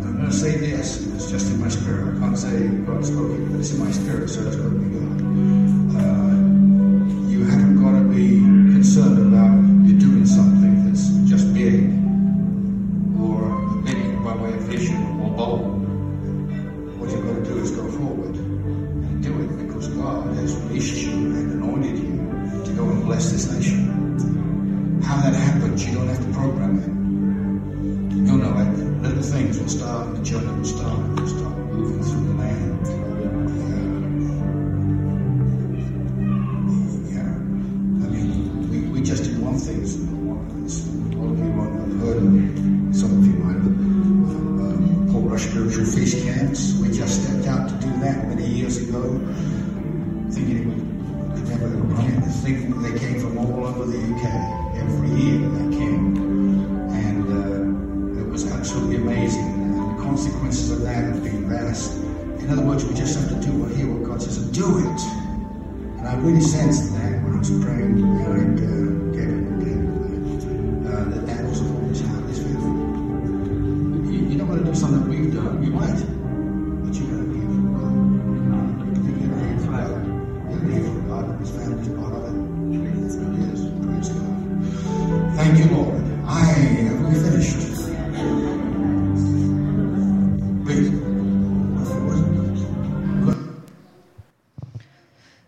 [0.01, 2.17] I'm going to say this, it's just in my spirit.
[2.17, 4.79] I can't say God spoke it, but it's in my spirit, so it's going to
[4.79, 4.92] be
[85.55, 86.03] Thank you, Lord.
[86.25, 87.59] I we finished.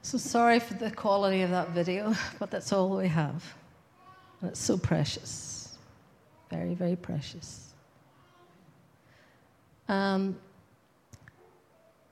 [0.03, 3.55] So sorry for the quality of that video, but that's all we have.
[4.41, 5.75] And it's so precious.
[6.51, 7.73] Very, very precious.
[9.89, 10.37] Um,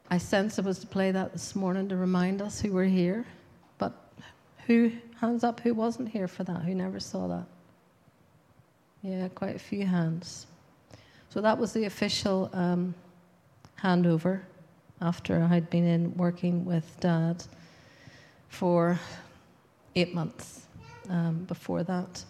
[0.10, 3.28] I sense I was to play that this morning to remind us who were here.
[3.78, 3.94] But
[4.66, 6.64] who, hands up, who wasn't here for that?
[6.64, 7.46] Who never saw that?
[9.04, 10.48] Yeah, quite a few hands.
[11.30, 12.96] So that was the official um,
[13.78, 14.40] handover
[15.02, 17.44] after I had been in working with Dad
[18.48, 18.98] for
[19.96, 20.62] eight months
[21.10, 22.24] um, before that.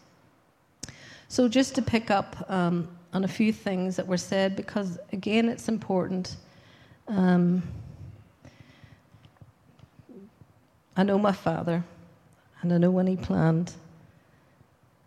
[1.28, 5.50] So, just to pick up um, on a few things that were said, because again,
[5.50, 6.38] it's important.
[7.08, 7.62] Um,
[10.96, 11.84] I know my father,
[12.62, 13.74] and I know when he planned,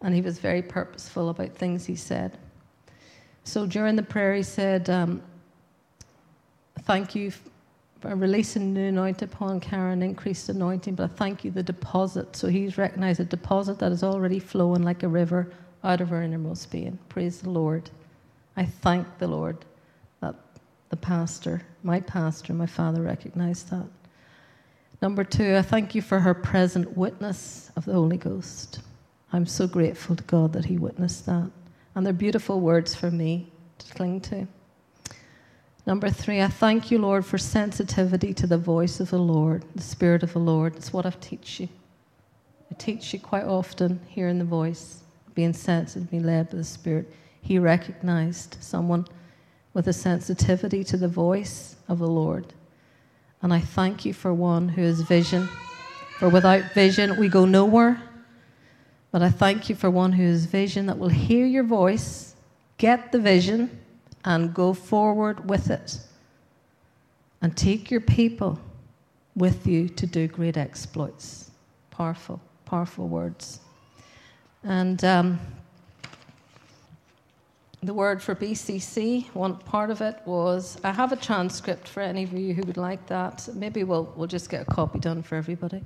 [0.06, 2.38] and he was very purposeful about things he said.
[3.42, 5.20] So, during the prayer, he said, um,
[6.82, 7.32] Thank you
[8.00, 12.36] for releasing new anointing upon Karen, increased anointing, but I thank you the deposit.
[12.36, 15.50] So he's recognized a deposit that is already flowing like a river
[15.82, 17.00] out of her innermost being.
[17.08, 17.90] Praise the Lord.
[18.56, 19.64] I thank the Lord
[20.20, 20.36] that
[20.90, 23.86] the pastor, my pastor, my father recognized that.
[25.02, 28.82] Number two, I thank you for her present witness of the Holy Ghost.
[29.32, 31.50] I'm so grateful to God that he witnessed that.
[31.94, 34.46] And they're beautiful words for me to cling to.
[35.86, 39.82] Number three, I thank you, Lord, for sensitivity to the voice of the Lord, the
[39.82, 40.76] Spirit of the Lord.
[40.76, 41.68] It's what I've teach you.
[42.70, 45.02] I teach you quite often hearing the voice,
[45.34, 47.12] being sensitive, being led by the Spirit.
[47.40, 49.06] he recognized someone
[49.72, 52.52] with a sensitivity to the voice of the Lord.
[53.42, 55.48] And I thank you for one who has vision.
[56.18, 58.02] For without vision, we go nowhere.
[59.16, 62.36] But I thank you for one who has vision that will hear your voice,
[62.76, 63.70] get the vision,
[64.26, 65.98] and go forward with it.
[67.40, 68.60] And take your people
[69.34, 71.50] with you to do great exploits.
[71.90, 73.60] Powerful, powerful words.
[74.62, 75.40] And um,
[77.82, 82.24] the word for BCC, one part of it was I have a transcript for any
[82.24, 83.48] of you who would like that.
[83.54, 85.82] Maybe we'll, we'll just get a copy done for everybody.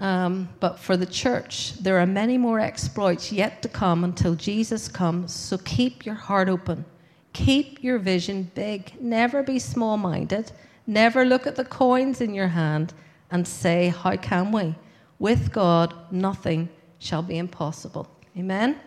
[0.00, 4.88] Um, but for the church, there are many more exploits yet to come until Jesus
[4.88, 5.32] comes.
[5.34, 6.86] So keep your heart open.
[7.34, 9.00] Keep your vision big.
[9.00, 10.52] Never be small minded.
[10.86, 12.94] Never look at the coins in your hand
[13.30, 14.74] and say, How can we?
[15.18, 18.08] With God, nothing shall be impossible.
[18.36, 18.80] Amen?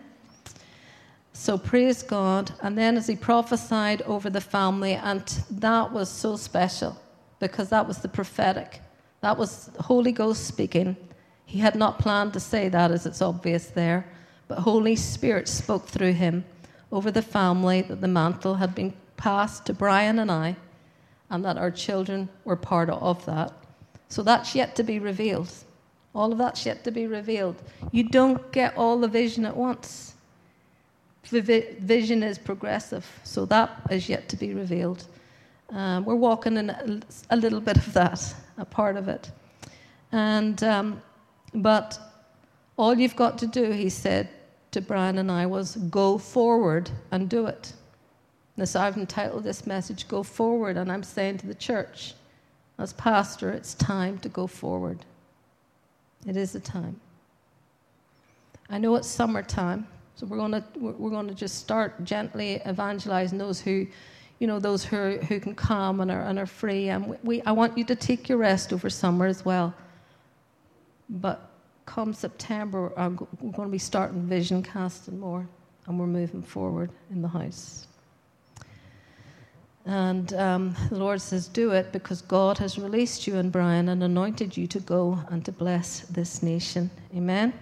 [1.32, 2.52] So praise God.
[2.60, 7.00] And then as he prophesied over the family, and that was so special
[7.38, 8.80] because that was the prophetic.
[9.24, 10.98] That was Holy Ghost speaking.
[11.46, 14.04] He had not planned to say that, as it's obvious there,
[14.48, 16.44] but Holy Spirit spoke through him
[16.92, 20.56] over the family that the mantle had been passed to Brian and I,
[21.30, 23.50] and that our children were part of that.
[24.10, 25.50] So that's yet to be revealed.
[26.14, 27.56] All of that's yet to be revealed.
[27.92, 30.16] You don't get all the vision at once.
[31.30, 31.40] The
[31.80, 35.06] vision is progressive, so that is yet to be revealed.
[35.70, 37.00] Um, we're walking in a,
[37.30, 39.30] a, little bit of that, a part of it.
[40.12, 41.02] And, um,
[41.54, 41.98] but
[42.76, 44.28] all you've got to do, he said
[44.72, 47.72] to Brian and I, was go forward and do it.
[48.56, 50.76] And so I've entitled this message, Go Forward.
[50.76, 52.14] And I'm saying to the church,
[52.78, 54.98] as pastor, it's time to go forward.
[56.26, 57.00] It is the time.
[58.70, 59.86] I know it's summertime,
[60.16, 63.86] so we're going to we're going to just start gently evangelizing those who,
[64.38, 66.88] you know, those who who can come and are and are free.
[66.88, 69.74] And we, I want you to take your rest over summer as well.
[71.08, 71.50] But
[71.86, 75.46] come September, we're going to be starting vision casting more,
[75.86, 77.86] and we're moving forward in the house.
[79.86, 84.02] And um, the Lord says, Do it because God has released you and Brian and
[84.02, 86.90] anointed you to go and to bless this nation.
[87.14, 87.52] Amen.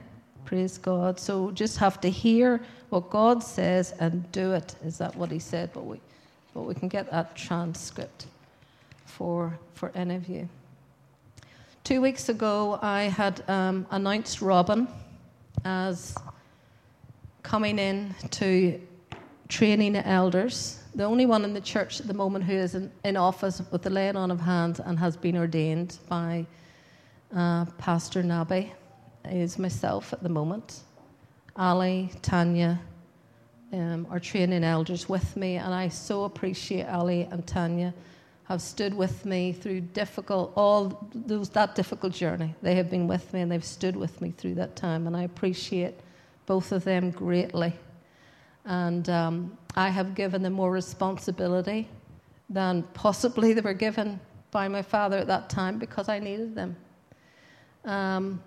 [0.44, 1.18] Praise God.
[1.18, 2.60] So just have to hear
[2.90, 4.76] what God says and do it.
[4.84, 5.70] Is that what He said?
[5.72, 6.00] But we,
[6.54, 8.26] but we can get that transcript
[9.04, 10.48] for, for any of you.
[11.84, 14.86] Two weeks ago, I had um, announced Robin
[15.64, 16.14] as
[17.42, 18.80] coming in to
[19.48, 23.16] training elders the only one in the church at the moment who is in, in
[23.16, 26.46] office with the laying on of hands and has been ordained by
[27.34, 28.70] uh, Pastor Nabi
[29.24, 30.80] is myself at the moment.
[31.56, 32.80] Ali, Tanya
[33.72, 37.94] um, are training elders with me, and I so appreciate Ali and Tanya
[38.44, 42.54] have stood with me through difficult all those that difficult journey.
[42.60, 45.22] They have been with me and they've stood with me through that time, and I
[45.22, 45.94] appreciate
[46.46, 47.72] both of them greatly.
[48.64, 51.88] And um, I have given them more responsibility
[52.50, 54.20] than possibly they were given
[54.50, 56.76] by my father at that time because I needed them.
[57.84, 58.42] Um,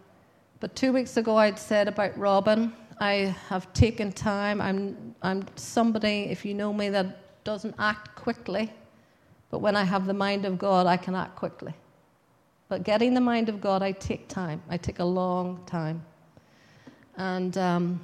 [0.59, 4.61] but two weeks ago, I'd said about Robin, I have taken time.
[4.61, 8.71] I'm, I'm somebody, if you know me, that doesn't act quickly.
[9.49, 11.73] But when I have the mind of God, I can act quickly.
[12.67, 14.61] But getting the mind of God, I take time.
[14.69, 16.03] I take a long time.
[17.17, 18.01] And um,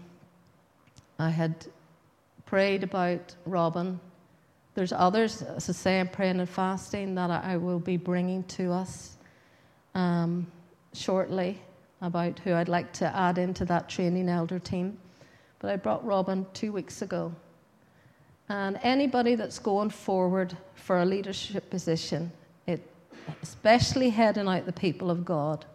[1.20, 1.68] I had
[2.46, 4.00] prayed about Robin.
[4.76, 8.72] There's others, as I say, I'm praying and fasting that I will be bringing to
[8.72, 9.18] us
[9.96, 10.48] um,
[10.94, 11.60] shortly
[12.02, 14.98] about who I'd like to add into that training elder team.
[15.60, 17.34] But I brought Robin two weeks ago.
[18.50, 22.32] And anybody that's going forward for a leadership position,
[22.68, 22.82] it,
[23.42, 25.66] especially heading out the people of God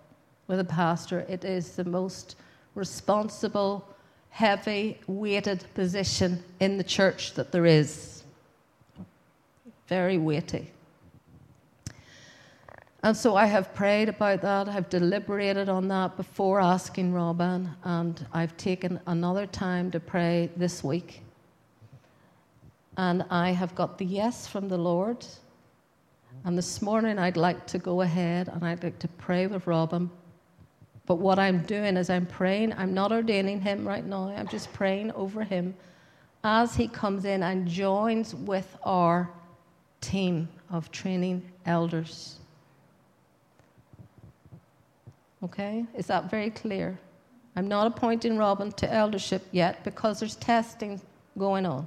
[0.49, 2.37] with a pastor, it is the most
[2.75, 3.89] responsible
[4.31, 8.25] heavy weighted position in the church that there is.
[9.89, 10.71] Very weighty.
[13.07, 18.27] And so I have prayed about that, I've deliberated on that before asking Robin, and
[18.33, 21.23] I've taken another time to pray this week.
[22.97, 25.25] And I have got the yes from the Lord.
[26.45, 30.11] And this morning I'd like to go ahead and I'd like to pray with Robin
[31.07, 32.73] but what I'm doing is I'm praying.
[32.73, 34.29] I'm not ordaining him right now.
[34.29, 35.77] I'm just praying over him
[36.43, 39.31] as he comes in and joins with our
[40.01, 42.41] team of training elders.
[45.47, 45.87] Okay?
[45.95, 46.99] Is that very clear?
[47.55, 51.01] I'm not appointing Robin to eldership yet because there's testing
[51.39, 51.87] going on.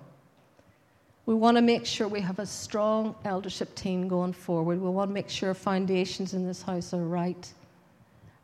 [1.25, 4.81] We want to make sure we have a strong eldership team going forward.
[4.81, 7.53] We want to make sure foundations in this house are right.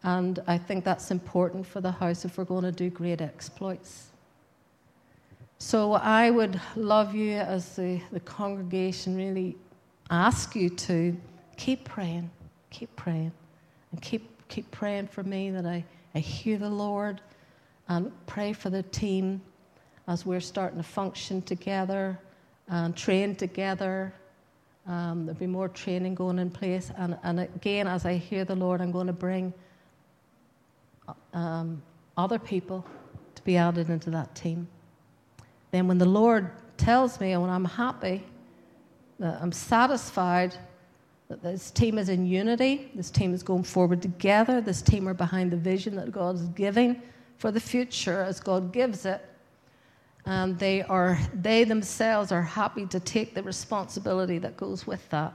[0.04, 4.10] And I think that's important for the house if we're going to do great exploits.
[5.58, 9.56] So I would love you as the, the congregation really
[10.12, 11.16] ask you to
[11.56, 12.30] keep praying,
[12.70, 13.32] keep praying,
[13.92, 15.84] and keep, keep praying for me that I,
[16.14, 17.22] I hear the Lord,
[17.88, 19.42] and pray for the team
[20.08, 22.20] as we're starting to function together
[22.68, 24.14] and train together.
[24.88, 26.92] Um, there'll be more training going in place.
[26.98, 29.54] And, and again, as I hear the Lord, I'm going to bring
[31.34, 31.82] um,
[32.18, 32.86] other people
[33.36, 34.68] to be added into that team.
[35.72, 38.24] Then, when the Lord tells me, and when I'm happy,
[39.20, 40.56] that I'm satisfied
[41.28, 45.52] this team is in unity, this team is going forward together, this team are behind
[45.52, 47.02] the vision that God is giving
[47.38, 49.26] for the future as God gives it.
[50.26, 55.34] And they are they themselves are happy to take the responsibility that goes with that.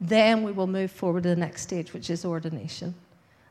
[0.00, 2.94] Then we will move forward to the next stage, which is ordination.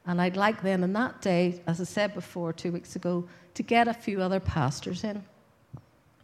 [0.07, 3.61] And I'd like then on that day, as I said before two weeks ago, to
[3.61, 5.23] get a few other pastors in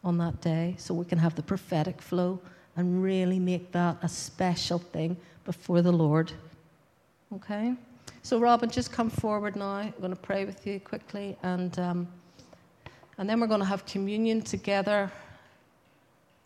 [0.03, 2.39] on that day so we can have the prophetic flow
[2.75, 6.31] and really make that a special thing before the Lord.
[7.33, 7.73] Okay?
[8.23, 9.75] So, Robin, just come forward now.
[9.75, 12.07] I'm going to pray with you quickly, and, um,
[13.17, 15.11] and then we're going to have communion together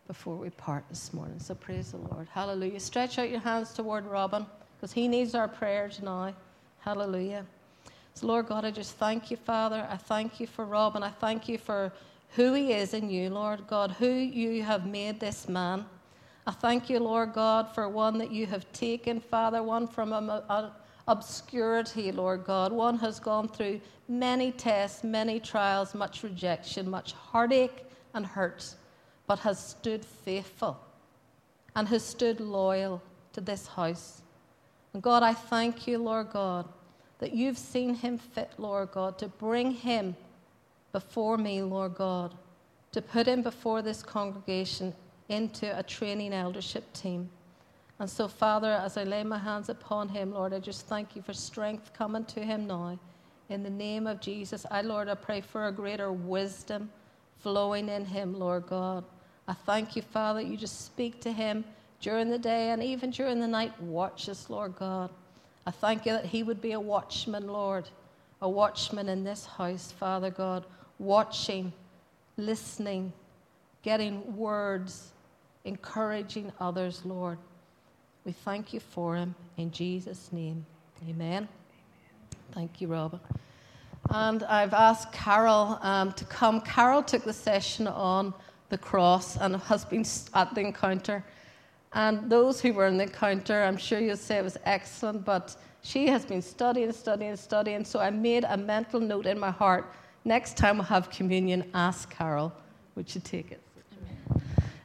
[0.08, 1.40] before we part this morning.
[1.40, 2.28] So, praise the Lord.
[2.32, 2.80] Hallelujah.
[2.80, 4.46] Stretch out your hands toward Robin
[4.76, 6.34] because he needs our prayers now.
[6.80, 7.46] Hallelujah.
[8.14, 9.88] So, Lord God, I just thank you, Father.
[9.90, 11.02] I thank you for Robin.
[11.04, 11.94] I thank you for
[12.36, 15.86] who he is in you, Lord God, who you have made this man.
[16.50, 20.32] I thank you, Lord God, for one that you have taken, Father, one from
[21.08, 22.72] obscurity, Lord God.
[22.72, 27.86] One has gone through many tests, many trials, much rejection, much heartache
[28.16, 28.74] and hurt,
[29.28, 30.80] but has stood faithful
[31.76, 33.00] and has stood loyal
[33.34, 34.24] to this house.
[34.96, 36.68] And God, I thank you, Lord God,
[37.20, 40.16] that you've seen him fit, Lord God, to bring him
[40.94, 42.34] before me, Lord God,
[42.92, 44.96] to put him before this congregation
[45.30, 47.30] into a training eldership team.
[48.00, 51.22] And so, Father, as I lay my hands upon him, Lord, I just thank you
[51.22, 52.98] for strength coming to him now.
[53.50, 56.90] In the name of Jesus, I, Lord, I pray for a greater wisdom
[57.40, 59.04] flowing in him, Lord God.
[59.48, 61.66] I thank you, Father, you just speak to him
[62.00, 63.80] during the day and even during the night.
[63.82, 65.10] Watch us, Lord God.
[65.66, 67.90] I thank you that he would be a watchman, Lord,
[68.42, 70.66] a watchman in this house, Father God,
[71.00, 71.74] watching,
[72.38, 73.12] listening,
[73.82, 75.12] getting words,
[75.70, 77.38] encouraging others, Lord.
[78.26, 80.66] We thank you for him in Jesus' name.
[81.10, 81.48] Amen.
[82.52, 83.20] Thank you, Robin.
[84.10, 86.60] And I've asked Carol um, to come.
[86.62, 88.34] Carol took the session on
[88.70, 91.24] the cross and has been at the encounter.
[91.94, 95.56] And those who were in the encounter, I'm sure you'll say it was excellent, but
[95.82, 97.86] she has been studying, studying, studying.
[97.86, 99.94] So I made a mental note in my heart
[100.26, 102.52] next time we have communion, ask Carol,
[102.96, 103.62] would you take it?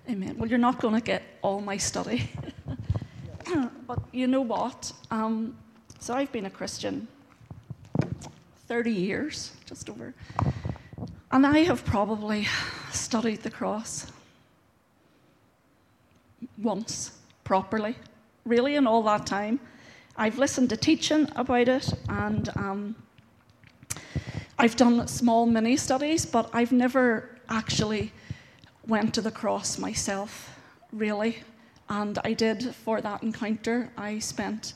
[0.08, 0.36] Amen.
[0.36, 2.28] Well, you're not going to get all my study.
[3.86, 4.92] but you know what?
[5.10, 5.56] Um,
[5.98, 7.08] so I've been a Christian
[8.68, 10.12] 30 years, just over.
[11.32, 12.46] And I have probably
[12.92, 14.12] studied the cross
[16.62, 17.96] once properly,
[18.44, 19.58] really, in all that time.
[20.16, 22.94] I've listened to teaching about it, and um,
[24.58, 28.12] I've done small mini studies, but I've never actually
[28.86, 30.56] went to the cross myself,
[30.92, 31.38] really.
[31.88, 33.90] And I did for that encounter.
[33.96, 34.74] I spent,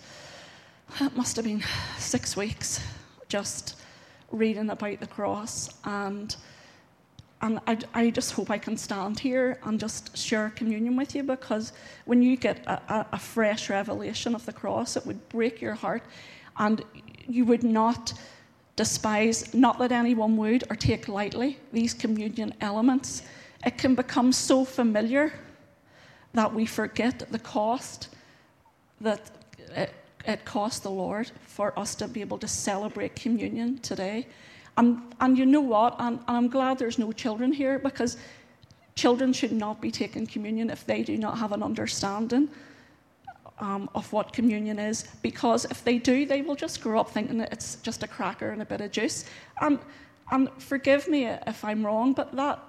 [1.00, 1.62] it must have been
[1.98, 2.80] six weeks
[3.28, 3.76] just
[4.30, 5.70] reading about the cross.
[5.84, 6.34] And,
[7.40, 11.22] and I, I just hope I can stand here and just share communion with you
[11.22, 11.72] because
[12.04, 15.74] when you get a, a, a fresh revelation of the cross, it would break your
[15.74, 16.02] heart
[16.58, 16.84] and
[17.26, 18.12] you would not
[18.76, 23.22] despise, not that anyone would, or take lightly these communion elements.
[23.64, 25.32] It can become so familiar
[26.34, 28.08] that we forget the cost
[29.00, 29.30] that
[29.74, 29.92] it,
[30.24, 34.26] it cost the Lord for us to be able to celebrate communion today.
[34.76, 35.96] And, and you know what?
[35.98, 38.16] And, and I'm glad there's no children here because
[38.94, 42.48] children should not be taking communion if they do not have an understanding
[43.60, 47.38] um, of what communion is because if they do, they will just grow up thinking
[47.38, 49.24] that it's just a cracker and a bit of juice.
[49.60, 49.78] And,
[50.30, 52.60] and forgive me if I'm wrong, but that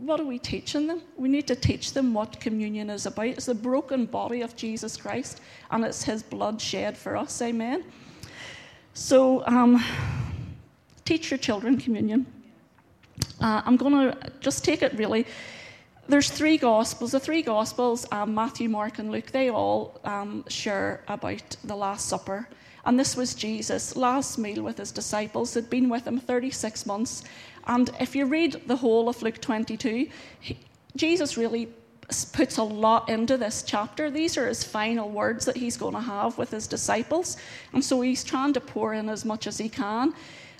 [0.00, 1.02] what are we teaching them?
[1.16, 3.26] We need to teach them what communion is about.
[3.26, 7.40] It's the broken body of Jesus Christ, and it's His blood shed for us.
[7.42, 7.84] Amen.
[8.94, 9.82] So, um,
[11.04, 12.26] teach your children communion.
[13.40, 15.26] Uh, I'm going to just take it really
[16.08, 17.12] there's three gospels.
[17.12, 22.08] The three gospels, um, Matthew, Mark, and Luke, they all um, share about the Last
[22.08, 22.48] Supper.
[22.86, 25.52] And this was Jesus' last meal with his disciples.
[25.52, 27.24] Had been with him 36 months.
[27.68, 30.08] And if you read the whole of Luke 22,
[30.40, 30.58] he,
[30.96, 31.68] Jesus really
[32.32, 34.10] puts a lot into this chapter.
[34.10, 37.36] These are his final words that he's going to have with his disciples.
[37.74, 40.14] And so he's trying to pour in as much as he can.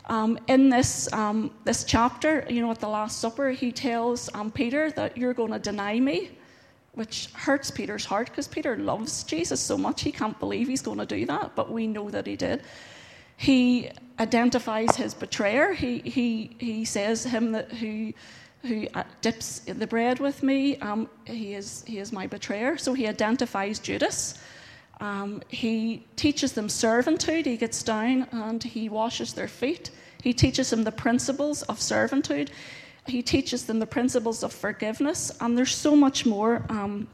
[0.06, 4.50] Um, in this, um, this chapter, you know, at the Last Supper, he tells um,
[4.50, 6.30] Peter that you're going to deny me,
[6.92, 10.98] which hurts Peter's heart because Peter loves Jesus so much he can't believe he's going
[10.98, 12.62] to do that, but we know that he did.
[13.36, 13.90] He
[14.20, 15.72] identifies his betrayer.
[15.72, 18.12] He, he, he says him that who
[18.62, 22.76] who uh, dips the bread with me, um, he, is, he is my betrayer.
[22.76, 24.40] So he identifies Judas.
[25.00, 27.46] Um, he teaches them servitude.
[27.46, 29.90] He gets down and he washes their feet.
[30.22, 32.50] He teaches them the principles of servitude.
[33.06, 35.30] He teaches them the principles of forgiveness.
[35.40, 36.66] And there's so much more.
[36.68, 37.06] Um,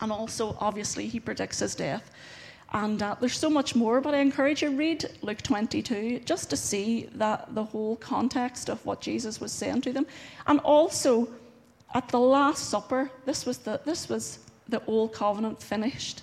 [0.00, 2.10] and also, obviously, he predicts his death.
[2.74, 6.50] And uh, there's so much more, but I encourage you to read Luke 22 just
[6.50, 10.06] to see that the whole context of what Jesus was saying to them.
[10.48, 11.28] And also,
[11.94, 16.22] at the Last Supper, this was the, this was the old covenant finished.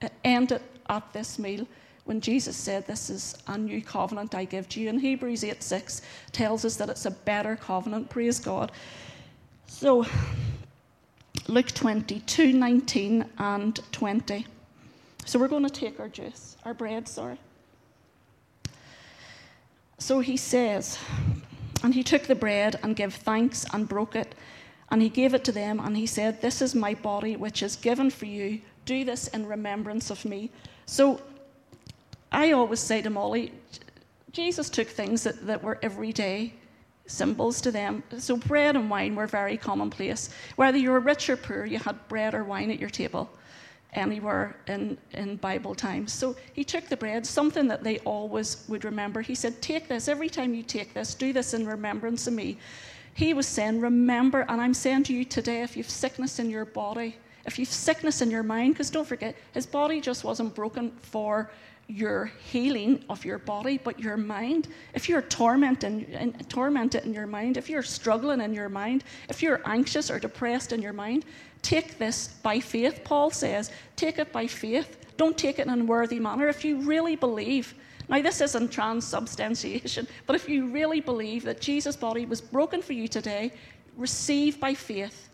[0.00, 1.66] It ended at this meal
[2.04, 4.90] when Jesus said, This is a new covenant I give to you.
[4.90, 8.10] And Hebrews 8 6 tells us that it's a better covenant.
[8.10, 8.70] Praise God.
[9.66, 10.06] So,
[11.48, 14.46] Luke 22 19 and 20.
[15.24, 17.38] So we're going to take our juice, our bread, sorry.
[19.98, 20.98] So he says,
[21.82, 24.34] and he took the bread and gave thanks and broke it,
[24.90, 27.76] and he gave it to them, and he said, This is my body which is
[27.76, 28.60] given for you.
[28.86, 30.50] Do this in remembrance of me.
[30.86, 31.20] So
[32.32, 33.52] I always say to Molly,
[34.32, 36.54] Jesus took things that, that were everyday
[37.06, 38.02] symbols to them.
[38.18, 40.30] So bread and wine were very commonplace.
[40.56, 43.30] Whether you were rich or poor, you had bread or wine at your table
[43.94, 46.12] anywhere in, in Bible times.
[46.12, 49.20] So he took the bread, something that they always would remember.
[49.20, 52.58] He said, Take this, every time you take this, do this in remembrance of me.
[53.14, 56.64] He was saying, Remember, and I'm saying to you today, if you've sickness in your
[56.64, 57.16] body,
[57.46, 61.50] if you've sickness in your mind, because don't forget, his body just wasn't broken for
[61.90, 64.68] your healing of your body, but your mind.
[64.94, 69.42] If you're tormented in, tormented in your mind, if you're struggling in your mind, if
[69.42, 71.24] you're anxious or depressed in your mind,
[71.62, 73.70] Take this by faith, Paul says.
[73.96, 74.96] Take it by faith.
[75.16, 76.48] Don't take it in a unworthy manner.
[76.48, 77.74] If you really believe,
[78.08, 82.94] now this isn't transubstantiation, but if you really believe that Jesus' body was broken for
[82.94, 83.52] you today,
[83.96, 85.28] receive by faith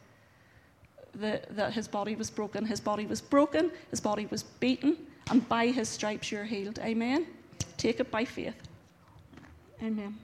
[1.14, 2.66] the, that his body was broken.
[2.66, 4.96] His body was broken, his body was beaten,
[5.30, 6.78] and by his stripes you're healed.
[6.80, 7.26] Amen?
[7.76, 8.54] Take it by faith.
[9.82, 10.16] Amen.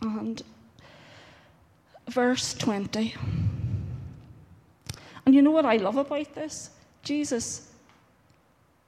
[0.00, 0.42] And
[2.08, 3.14] verse 20.
[5.24, 6.70] And you know what I love about this?
[7.02, 7.70] Jesus,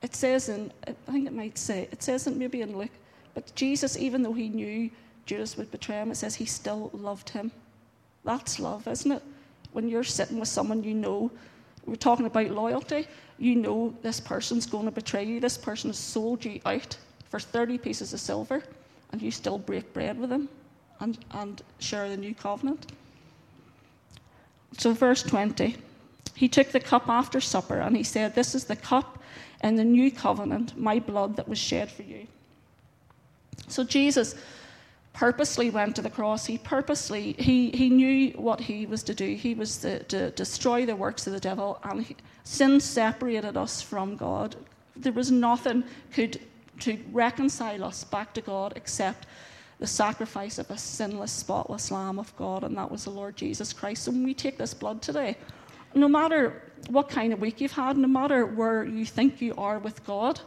[0.03, 2.91] it says in, I think it might say, it says in, maybe in Luke,
[3.35, 4.91] but Jesus, even though he knew
[5.27, 7.51] Judas would betray him, it says he still loved him.
[8.25, 9.23] That's love, isn't it?
[9.73, 11.31] When you're sitting with someone you know,
[11.89, 13.07] we're talking about loyalty,
[13.39, 16.97] you know this person's going to betray you, this person has sold you out
[17.29, 18.63] for 30 pieces of silver,
[19.13, 20.49] and you still break bread with them
[21.01, 22.93] and, and share the new covenant.
[24.77, 25.77] So, verse 20
[26.35, 29.19] He took the cup after supper and he said, This is the cup
[29.63, 32.27] in the new covenant, my blood that was shed for you.
[33.69, 34.35] So, Jesus
[35.19, 36.47] purposely went to the cross.
[36.47, 39.35] He purposely, he, he knew what he was to do.
[39.35, 42.15] He was to, to destroy the works of the devil, and he,
[42.45, 44.55] sin separated us from God.
[44.95, 46.41] There was nothing could
[46.81, 49.27] to reconcile us back to God except
[49.81, 53.73] the sacrifice of a sinless, spotless Lamb of God, and that was the Lord Jesus
[53.73, 54.07] Christ.
[54.07, 55.37] And when we take this blood today,
[55.97, 59.81] no matter what kind of week you've had, no matter where you think you are
[59.81, 60.41] with God,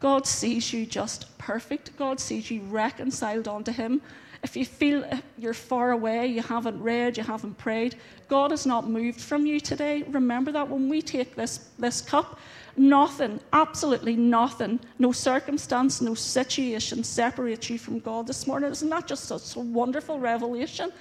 [0.00, 1.96] God sees you just perfect.
[1.96, 4.00] God sees you reconciled unto Him.
[4.44, 5.04] If you feel
[5.36, 7.96] you're far away, you haven't read, you haven't prayed,
[8.28, 10.04] God is not moved from you today.
[10.04, 12.38] Remember that when we take this, this cup,
[12.78, 18.70] Nothing, absolutely nothing, no circumstance, no situation separates you from God this morning.
[18.70, 20.92] Isn't that just such a wonderful revelation?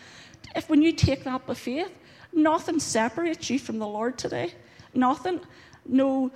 [0.55, 1.91] If when you take that by faith,
[2.33, 4.53] nothing separates you from the Lord today.
[4.95, 5.39] Nothing,
[5.85, 6.31] no.